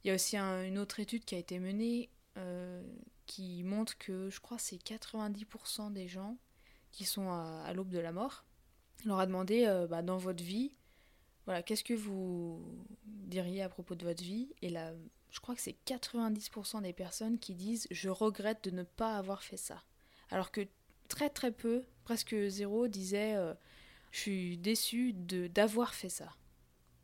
Il 0.03 0.09
y 0.09 0.11
a 0.11 0.15
aussi 0.15 0.37
une 0.37 0.77
autre 0.77 0.99
étude 0.99 1.23
qui 1.23 1.35
a 1.35 1.37
été 1.37 1.59
menée 1.59 2.09
qui 3.25 3.63
montre 3.63 3.97
que 3.99 4.29
je 4.29 4.41
crois 4.41 4.57
c'est 4.57 4.75
90% 4.75 5.93
des 5.93 6.09
gens 6.09 6.37
qui 6.91 7.05
sont 7.05 7.31
à, 7.31 7.71
l'aube 7.73 7.89
de 7.89 7.99
la 7.99 8.11
mort. 8.11 8.43
On 9.05 9.09
leur 9.09 9.19
a 9.19 9.25
demandé 9.25 9.65
bah, 9.89 10.01
dans 10.01 10.17
votre 10.17 10.43
vie, 10.43 10.75
voilà, 11.45 11.63
qu'est-ce 11.63 11.83
que 11.83 11.93
vous 11.93 12.63
diriez 13.05 13.61
à 13.61 13.69
propos 13.69 13.95
de 13.95 14.05
votre 14.05 14.23
vie 14.23 14.53
Et 14.61 14.69
là, 14.69 14.93
je 15.29 15.39
crois 15.39 15.55
que 15.55 15.61
c'est 15.61 15.75
90% 15.85 16.81
des 16.81 16.93
personnes 16.93 17.39
qui 17.39 17.55
disent 17.55 17.87
je 17.91 18.09
regrette 18.09 18.63
de 18.63 18.71
ne 18.71 18.83
pas 18.83 19.17
avoir 19.17 19.43
fait 19.43 19.57
ça. 19.57 19.83
Alors 20.29 20.51
que 20.51 20.61
très 21.09 21.29
très 21.29 21.51
peu, 21.51 21.83
presque 22.03 22.35
zéro, 22.47 22.87
disaient 22.87 23.35
euh, 23.35 23.53
je 24.11 24.19
suis 24.19 24.57
déçu 24.57 25.13
d'avoir 25.13 25.93
fait 25.93 26.09
ça. 26.09 26.29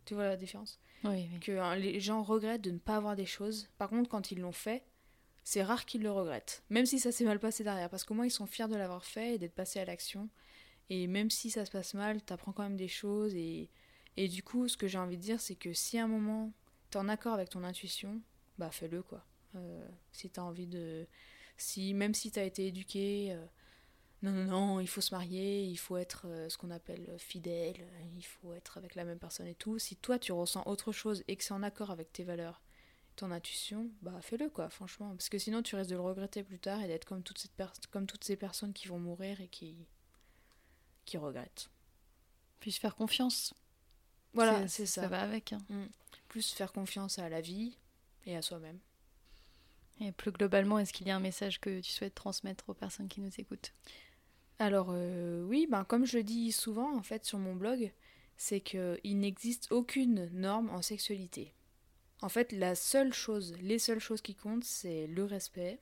Tu 0.06 0.13
vois 0.13 0.25
la 0.25 0.38
différence? 0.38 0.80
Oui. 1.04 1.28
Que 1.41 1.58
hein, 1.58 1.75
les 1.75 1.99
gens 1.99 2.23
regrettent 2.23 2.62
de 2.62 2.71
ne 2.71 2.78
pas 2.78 2.95
avoir 2.95 3.15
des 3.15 3.25
choses. 3.25 3.69
Par 3.78 3.89
contre, 3.89 4.10
quand 4.10 4.32
ils 4.32 4.39
l'ont 4.39 4.52
fait, 4.52 4.84
c'est 5.43 5.63
rare 5.63 5.86
qu'ils 5.86 6.04
le 6.04 6.12
regrettent. 6.12 6.63
Même 6.69 6.86
si 6.86 6.99
ça 6.99 7.12
s'est 7.12 7.25
mal 7.25 7.39
passé 7.39 7.63
derrière. 7.63 7.89
Parce 7.89 8.04
qu'au 8.04 8.13
moins, 8.13 8.25
ils 8.25 8.32
sont 8.32 8.45
fiers 8.45 8.67
de 8.67 8.75
l'avoir 8.75 9.04
fait 9.06 9.36
et 9.36 9.38
d'être 9.38 9.56
passés 9.56 9.80
à 9.80 9.86
l'action. 9.86 10.30
Et 10.89 11.08
même 11.08 11.30
si 11.30 11.49
ça 11.49 11.65
se 11.65 11.71
passe 11.71 11.93
mal, 11.93 12.21
t'apprends 12.21 12.52
quand 12.52 12.63
même 12.63 12.78
des 12.78 12.88
choses 12.88 13.34
et 13.36 13.69
et 14.19 14.27
du 14.27 14.43
coup, 14.43 14.67
ce 14.67 14.75
que 14.75 14.86
j'ai 14.86 14.97
envie 14.97 15.15
de 15.15 15.21
dire, 15.21 15.39
c'est 15.39 15.55
que 15.55 15.71
si 15.71 15.97
à 15.97 16.03
un 16.03 16.08
moment, 16.08 16.51
t'es 16.89 16.97
en 16.97 17.08
accord 17.08 17.36
avec 17.36 17.47
ton 17.47 17.63
intuition, 17.63 18.21
bah 18.58 18.69
fais-le 18.69 19.01
quoi. 19.01 19.23
Euh, 19.55 19.88
si 20.12 20.29
t'as 20.29 20.41
envie 20.41 20.67
de. 20.67 21.08
Si, 21.55 21.93
même 21.93 22.13
si 22.13 22.29
t'as 22.29 22.43
été 22.43 22.67
éduqué, 22.67 23.32
euh, 23.32 23.45
non, 24.21 24.32
non, 24.32 24.43
non, 24.43 24.79
il 24.82 24.89
faut 24.89 24.99
se 24.99 25.15
marier, 25.15 25.63
il 25.63 25.77
faut 25.77 25.95
être 25.95 26.23
euh, 26.25 26.49
ce 26.49 26.58
qu'on 26.58 26.69
appelle 26.69 27.15
fidèle, 27.17 27.77
il 28.17 28.25
faut 28.25 28.51
être 28.51 28.77
avec 28.77 28.95
la 28.95 29.05
même 29.05 29.19
personne 29.19 29.47
et 29.47 29.55
tout. 29.55 29.79
Si 29.79 29.95
toi 29.95 30.19
tu 30.19 30.34
ressens 30.34 30.63
autre 30.65 30.91
chose 30.91 31.23
et 31.29 31.38
que 31.38 31.43
c'est 31.45 31.53
en 31.53 31.63
accord 31.63 31.89
avec 31.89 32.12
tes 32.12 32.25
valeurs, 32.25 32.62
ton 33.15 33.32
intuition, 33.32 33.89
bah 34.01 34.19
fais-le 34.21 34.49
quoi, 34.49 34.69
franchement. 34.69 35.12
Parce 35.12 35.29
que 35.29 35.39
sinon 35.39 35.62
tu 35.62 35.77
risques 35.77 35.91
de 35.91 35.95
le 35.95 36.01
regretter 36.01 36.43
plus 36.43 36.60
tard 36.60 36.82
et 36.82 36.88
d'être 36.89 37.05
comme, 37.05 37.23
toute 37.23 37.41
comme 37.89 38.05
toutes 38.05 38.25
ces 38.25 38.36
personnes 38.36 38.73
qui 38.73 38.89
vont 38.89 38.99
mourir 38.99 39.39
et 39.39 39.47
qui, 39.47 39.77
qui 41.05 41.17
regrettent. 41.17 41.69
Puis 42.60 42.73
se 42.73 42.82
faire 42.82 42.97
confiance. 42.97 43.53
Voilà, 44.34 44.68
c'est 44.68 44.86
ça. 44.86 45.04
Ça 45.04 45.08
va 45.08 45.22
avec. 45.22 45.54
Hein. 45.54 45.62
Mm. 45.70 45.86
Plus 46.28 46.52
faire 46.52 46.72
confiance 46.72 47.20
à 47.20 47.30
la 47.30 47.42
vie 47.42 47.76
et 48.26 48.36
à 48.36 48.42
soi-même. 48.42 48.80
Et 50.02 50.12
plus 50.12 50.32
globalement, 50.32 50.80
est-ce 50.80 50.94
qu'il 50.94 51.08
y 51.08 51.12
a 51.12 51.15
un 51.15 51.22
message 51.22 51.60
que 51.60 51.80
tu 51.82 51.92
souhaites 51.92 52.15
transmettre 52.15 52.70
aux 52.70 52.74
personnes 52.74 53.10
qui 53.10 53.22
nous 53.22 53.32
écoutent? 53.38 53.74
Alors 54.60 54.89
euh, 54.92 55.44
oui, 55.44 55.68
ben, 55.70 55.84
comme 55.84 56.06
je 56.06 56.18
le 56.18 56.24
dis 56.24 56.52
souvent 56.52 56.96
en 56.96 57.02
fait 57.02 57.26
sur 57.26 57.39
mon 57.39 57.56
blog, 57.56 57.92
c'est 58.38 58.62
qu'il 58.62 59.20
n'existe 59.20 59.72
aucune 59.72 60.30
norme 60.34 60.70
en 60.70 60.82
sexualité. 60.82 61.54
En 62.22 62.30
fait, 62.30 62.52
la 62.52 62.76
seule 62.76 63.13
chose, 63.13 63.54
les 63.62 63.80
seules 63.80 64.00
choses 64.00 64.22
qui 64.22 64.36
comptent, 64.36 64.65
c'est 64.65 65.08
le 65.08 65.24
respect, 65.24 65.80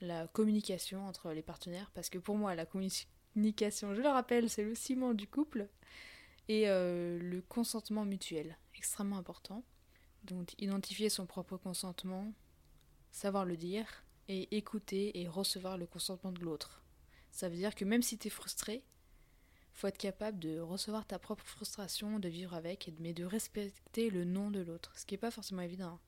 la 0.00 0.26
communication 0.28 1.06
entre 1.06 1.32
les 1.32 1.42
partenaires, 1.42 1.90
parce 1.94 2.08
que 2.08 2.18
pour 2.18 2.36
moi, 2.36 2.54
la 2.54 2.66
communication, 2.66 3.94
je 3.94 4.00
le 4.00 4.08
rappelle, 4.08 4.48
c'est 4.48 4.64
le 4.64 4.74
ciment 4.74 5.12
du 5.12 5.26
couple 5.26 5.68
et 6.48 6.68
euh, 6.68 7.18
le 7.18 7.42
consentement 7.42 8.04
mutuel, 8.04 8.56
extrêmement 8.74 9.18
important. 9.18 9.64
Donc 10.24 10.54
identifier 10.60 11.08
son 11.08 11.26
propre 11.26 11.56
consentement, 11.56 12.32
savoir 13.12 13.44
le 13.44 13.56
dire, 13.56 14.04
et 14.28 14.56
écouter 14.56 15.20
et 15.20 15.28
recevoir 15.28 15.78
le 15.78 15.86
consentement 15.86 16.32
de 16.32 16.40
l'autre. 16.40 16.82
Ça 17.30 17.48
veut 17.48 17.56
dire 17.56 17.74
que 17.74 17.84
même 17.84 18.02
si 18.02 18.18
tu 18.18 18.28
es 18.28 18.30
frustré, 18.30 18.82
faut 19.72 19.86
être 19.86 19.98
capable 19.98 20.38
de 20.38 20.58
recevoir 20.58 21.06
ta 21.06 21.18
propre 21.18 21.44
frustration, 21.44 22.18
de 22.18 22.28
vivre 22.28 22.54
avec, 22.54 22.92
mais 22.98 23.14
de 23.14 23.24
respecter 23.24 24.10
le 24.10 24.24
nom 24.24 24.50
de 24.50 24.60
l'autre, 24.60 24.92
ce 24.96 25.06
qui 25.06 25.14
n'est 25.14 25.18
pas 25.18 25.30
forcément 25.30 25.62
évident. 25.62 26.00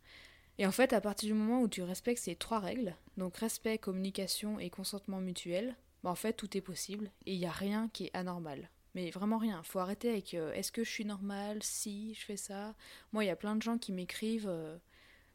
Et 0.58 0.66
en 0.66 0.72
fait, 0.72 0.92
à 0.92 1.00
partir 1.00 1.28
du 1.28 1.34
moment 1.34 1.62
où 1.62 1.68
tu 1.68 1.82
respectes 1.82 2.22
ces 2.22 2.34
trois 2.34 2.58
règles, 2.58 2.94
donc 3.16 3.36
respect, 3.36 3.78
communication 3.78 4.58
et 4.58 4.70
consentement 4.70 5.20
mutuel, 5.20 5.76
bah 6.02 6.10
en 6.10 6.14
fait 6.14 6.32
tout 6.32 6.56
est 6.56 6.62
possible 6.62 7.10
et 7.26 7.34
il 7.34 7.38
n'y 7.38 7.46
a 7.46 7.52
rien 7.52 7.88
qui 7.92 8.06
est 8.06 8.16
anormal. 8.16 8.70
Mais 8.94 9.10
vraiment 9.10 9.38
rien. 9.38 9.62
Faut 9.62 9.78
arrêter 9.78 10.10
avec 10.10 10.34
euh, 10.34 10.52
est-ce 10.52 10.72
que 10.72 10.84
je 10.84 10.90
suis 10.90 11.04
normale? 11.04 11.62
Si 11.62 12.14
je 12.14 12.24
fais 12.24 12.36
ça. 12.36 12.74
Moi, 13.12 13.24
il 13.24 13.28
y 13.28 13.30
a 13.30 13.36
plein 13.36 13.56
de 13.56 13.62
gens 13.62 13.78
qui 13.78 13.92
m'écrivent, 13.92 14.48
euh, 14.48 14.76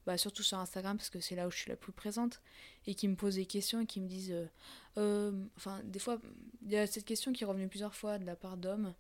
bah, 0.05 0.17
surtout 0.17 0.43
sur 0.43 0.59
Instagram 0.59 0.97
parce 0.97 1.09
que 1.09 1.19
c'est 1.19 1.35
là 1.35 1.47
où 1.47 1.51
je 1.51 1.57
suis 1.57 1.69
la 1.69 1.77
plus 1.77 1.93
présente, 1.93 2.41
et 2.85 2.95
qui 2.95 3.07
me 3.07 3.15
posent 3.15 3.35
des 3.35 3.45
questions 3.45 3.81
et 3.81 3.85
qui 3.85 4.01
me 4.01 4.07
disent. 4.07 4.35
Euh, 4.97 5.31
enfin, 5.57 5.81
des 5.85 5.99
fois, 5.99 6.19
il 6.65 6.71
y 6.71 6.77
a 6.77 6.87
cette 6.87 7.05
question 7.05 7.31
qui 7.33 7.43
est 7.43 7.47
revenue 7.47 7.67
plusieurs 7.67 7.95
fois 7.95 8.19
de 8.19 8.25
la 8.25 8.35
part 8.35 8.57
d'hommes. 8.57 8.93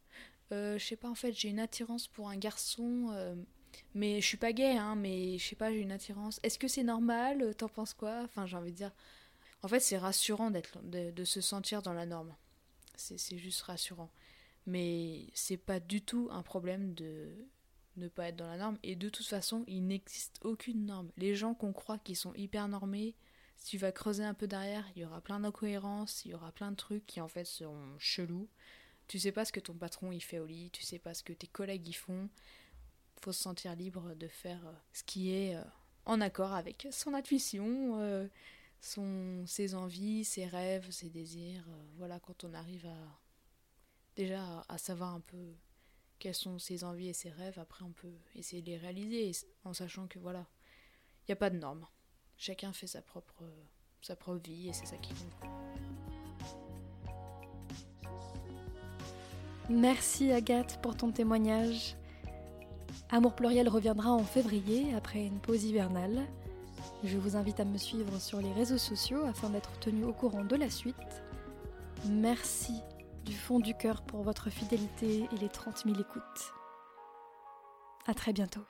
je 0.51 0.77
sais 0.79 0.95
pas, 0.95 1.09
en 1.09 1.15
fait, 1.15 1.33
j'ai 1.33 1.49
une 1.49 1.59
attirance 1.59 2.07
pour 2.07 2.29
un 2.29 2.37
garçon. 2.37 3.13
mais 3.93 4.21
je 4.21 4.25
suis 4.27 4.37
pas 4.37 4.53
gay, 4.53 4.77
hein, 4.77 4.95
mais 4.95 5.37
je 5.37 5.47
sais 5.49 5.55
pas, 5.55 5.71
j'ai 5.71 5.79
une 5.81 5.91
attirance. 5.91 6.39
Est-ce 6.43 6.59
que 6.59 6.67
c'est 6.67 6.83
normal? 6.83 7.55
T'en 7.55 7.69
penses 7.69 7.93
quoi? 7.93 8.21
Enfin, 8.23 8.45
j'ai 8.45 8.57
envie 8.57 8.71
de 8.71 8.77
dire. 8.77 8.91
En 9.63 9.67
fait, 9.67 9.79
c'est 9.79 9.97
rassurant 9.97 10.51
d'être, 10.51 10.79
de, 10.83 11.11
de 11.11 11.23
se 11.25 11.41
sentir 11.41 11.81
dans 11.81 11.93
la 11.93 12.05
norme. 12.05 12.33
C'est 12.95 13.37
juste 13.37 13.61
rassurant. 13.63 14.09
Mais 14.65 15.27
c'est 15.33 15.57
pas 15.57 15.79
du 15.79 16.01
tout 16.01 16.27
un 16.31 16.41
problème 16.41 16.93
de 16.93 17.31
ne 17.97 18.07
pas 18.07 18.27
être 18.29 18.35
dans 18.35 18.47
la 18.47 18.57
norme. 18.57 18.77
Et 18.83 18.95
de 18.95 19.09
toute 19.09 19.25
façon, 19.25 19.63
il 19.67 19.85
n'existe 19.87 20.39
aucune 20.43 20.85
norme. 20.85 21.11
Les 21.17 21.35
gens 21.35 21.53
qu'on 21.53 21.73
croit 21.73 21.97
qui 21.99 22.15
sont 22.15 22.33
hyper 22.33 22.67
normés, 22.67 23.15
si 23.57 23.71
tu 23.71 23.77
vas 23.77 23.91
creuser 23.91 24.23
un 24.23 24.33
peu 24.33 24.47
derrière, 24.47 24.85
il 24.95 25.01
y 25.01 25.05
aura 25.05 25.21
plein 25.21 25.39
d'incohérences, 25.39 26.25
il 26.25 26.31
y 26.31 26.33
aura 26.33 26.51
plein 26.51 26.71
de 26.71 26.75
trucs 26.75 27.05
qui 27.05 27.21
en 27.21 27.27
fait 27.27 27.45
seront 27.45 27.97
chelous. 27.99 28.49
Tu 29.07 29.19
sais 29.19 29.31
pas 29.31 29.45
ce 29.45 29.51
que 29.51 29.59
ton 29.59 29.75
patron 29.75 30.11
il 30.11 30.21
fait 30.21 30.39
au 30.39 30.45
lit, 30.45 30.71
tu 30.71 30.83
sais 30.83 30.99
pas 30.99 31.13
ce 31.13 31.23
que 31.23 31.33
tes 31.33 31.47
collègues 31.47 31.87
y 31.87 31.93
font. 31.93 32.29
Faut 33.21 33.31
se 33.31 33.41
sentir 33.41 33.75
libre 33.75 34.13
de 34.15 34.27
faire 34.27 34.65
euh, 34.67 34.73
ce 34.93 35.03
qui 35.03 35.31
est 35.31 35.55
euh, 35.55 35.63
en 36.05 36.21
accord 36.21 36.53
avec 36.53 36.87
son 36.91 37.13
intuition, 37.13 37.99
euh, 37.99 38.27
son, 38.81 39.45
ses 39.47 39.73
envies, 39.73 40.25
ses 40.25 40.45
rêves, 40.45 40.89
ses 40.91 41.09
désirs. 41.09 41.65
Voilà, 41.97 42.19
quand 42.19 42.43
on 42.43 42.53
arrive 42.53 42.85
à 42.87 43.19
déjà 44.15 44.65
à, 44.69 44.77
savoir 44.77 45.13
un 45.13 45.19
peu 45.19 45.55
quelles 46.19 46.35
sont 46.35 46.59
ses 46.59 46.83
envies 46.83 47.09
et 47.09 47.13
ses 47.13 47.29
rêves, 47.29 47.59
après 47.59 47.83
on 47.83 47.91
peut 47.91 48.13
essayer 48.35 48.61
de 48.61 48.67
les 48.67 48.77
réaliser 48.77 49.31
en 49.63 49.73
sachant 49.73 50.07
que 50.07 50.19
voilà, 50.19 50.45
il 51.21 51.31
n'y 51.31 51.33
a 51.33 51.37
pas 51.37 51.49
de 51.49 51.57
normes. 51.57 51.85
Chacun 52.37 52.73
fait 52.73 52.87
sa 52.87 53.01
propre, 53.01 53.43
sa 54.01 54.15
propre 54.15 54.41
vie 54.43 54.69
et 54.69 54.73
c'est 54.73 54.85
ça 54.85 54.97
qui 54.97 55.13
compte. 55.13 55.49
Merci 59.69 60.31
Agathe 60.31 60.81
pour 60.81 60.95
ton 60.95 61.11
témoignage. 61.11 61.95
Amour 63.09 63.35
pluriel 63.35 63.67
reviendra 63.67 64.11
en 64.11 64.23
février 64.23 64.93
après 64.93 65.25
une 65.25 65.39
pause 65.39 65.63
hivernale. 65.63 66.25
Je 67.03 67.17
vous 67.17 67.35
invite 67.35 67.59
à 67.59 67.65
me 67.65 67.77
suivre 67.77 68.19
sur 68.19 68.41
les 68.41 68.51
réseaux 68.53 68.77
sociaux 68.77 69.23
afin 69.25 69.49
d'être 69.49 69.77
tenu 69.79 70.05
au 70.05 70.13
courant 70.13 70.43
de 70.43 70.55
la 70.55 70.69
suite. 70.69 70.95
Merci 72.07 72.81
du 73.25 73.33
fond 73.33 73.59
du 73.59 73.73
cœur 73.73 74.03
pour 74.03 74.21
votre 74.21 74.49
fidélité 74.49 75.27
et 75.31 75.37
les 75.37 75.49
30 75.49 75.83
000 75.85 75.99
écoutes. 75.99 76.53
À 78.05 78.13
très 78.13 78.33
bientôt. 78.33 78.61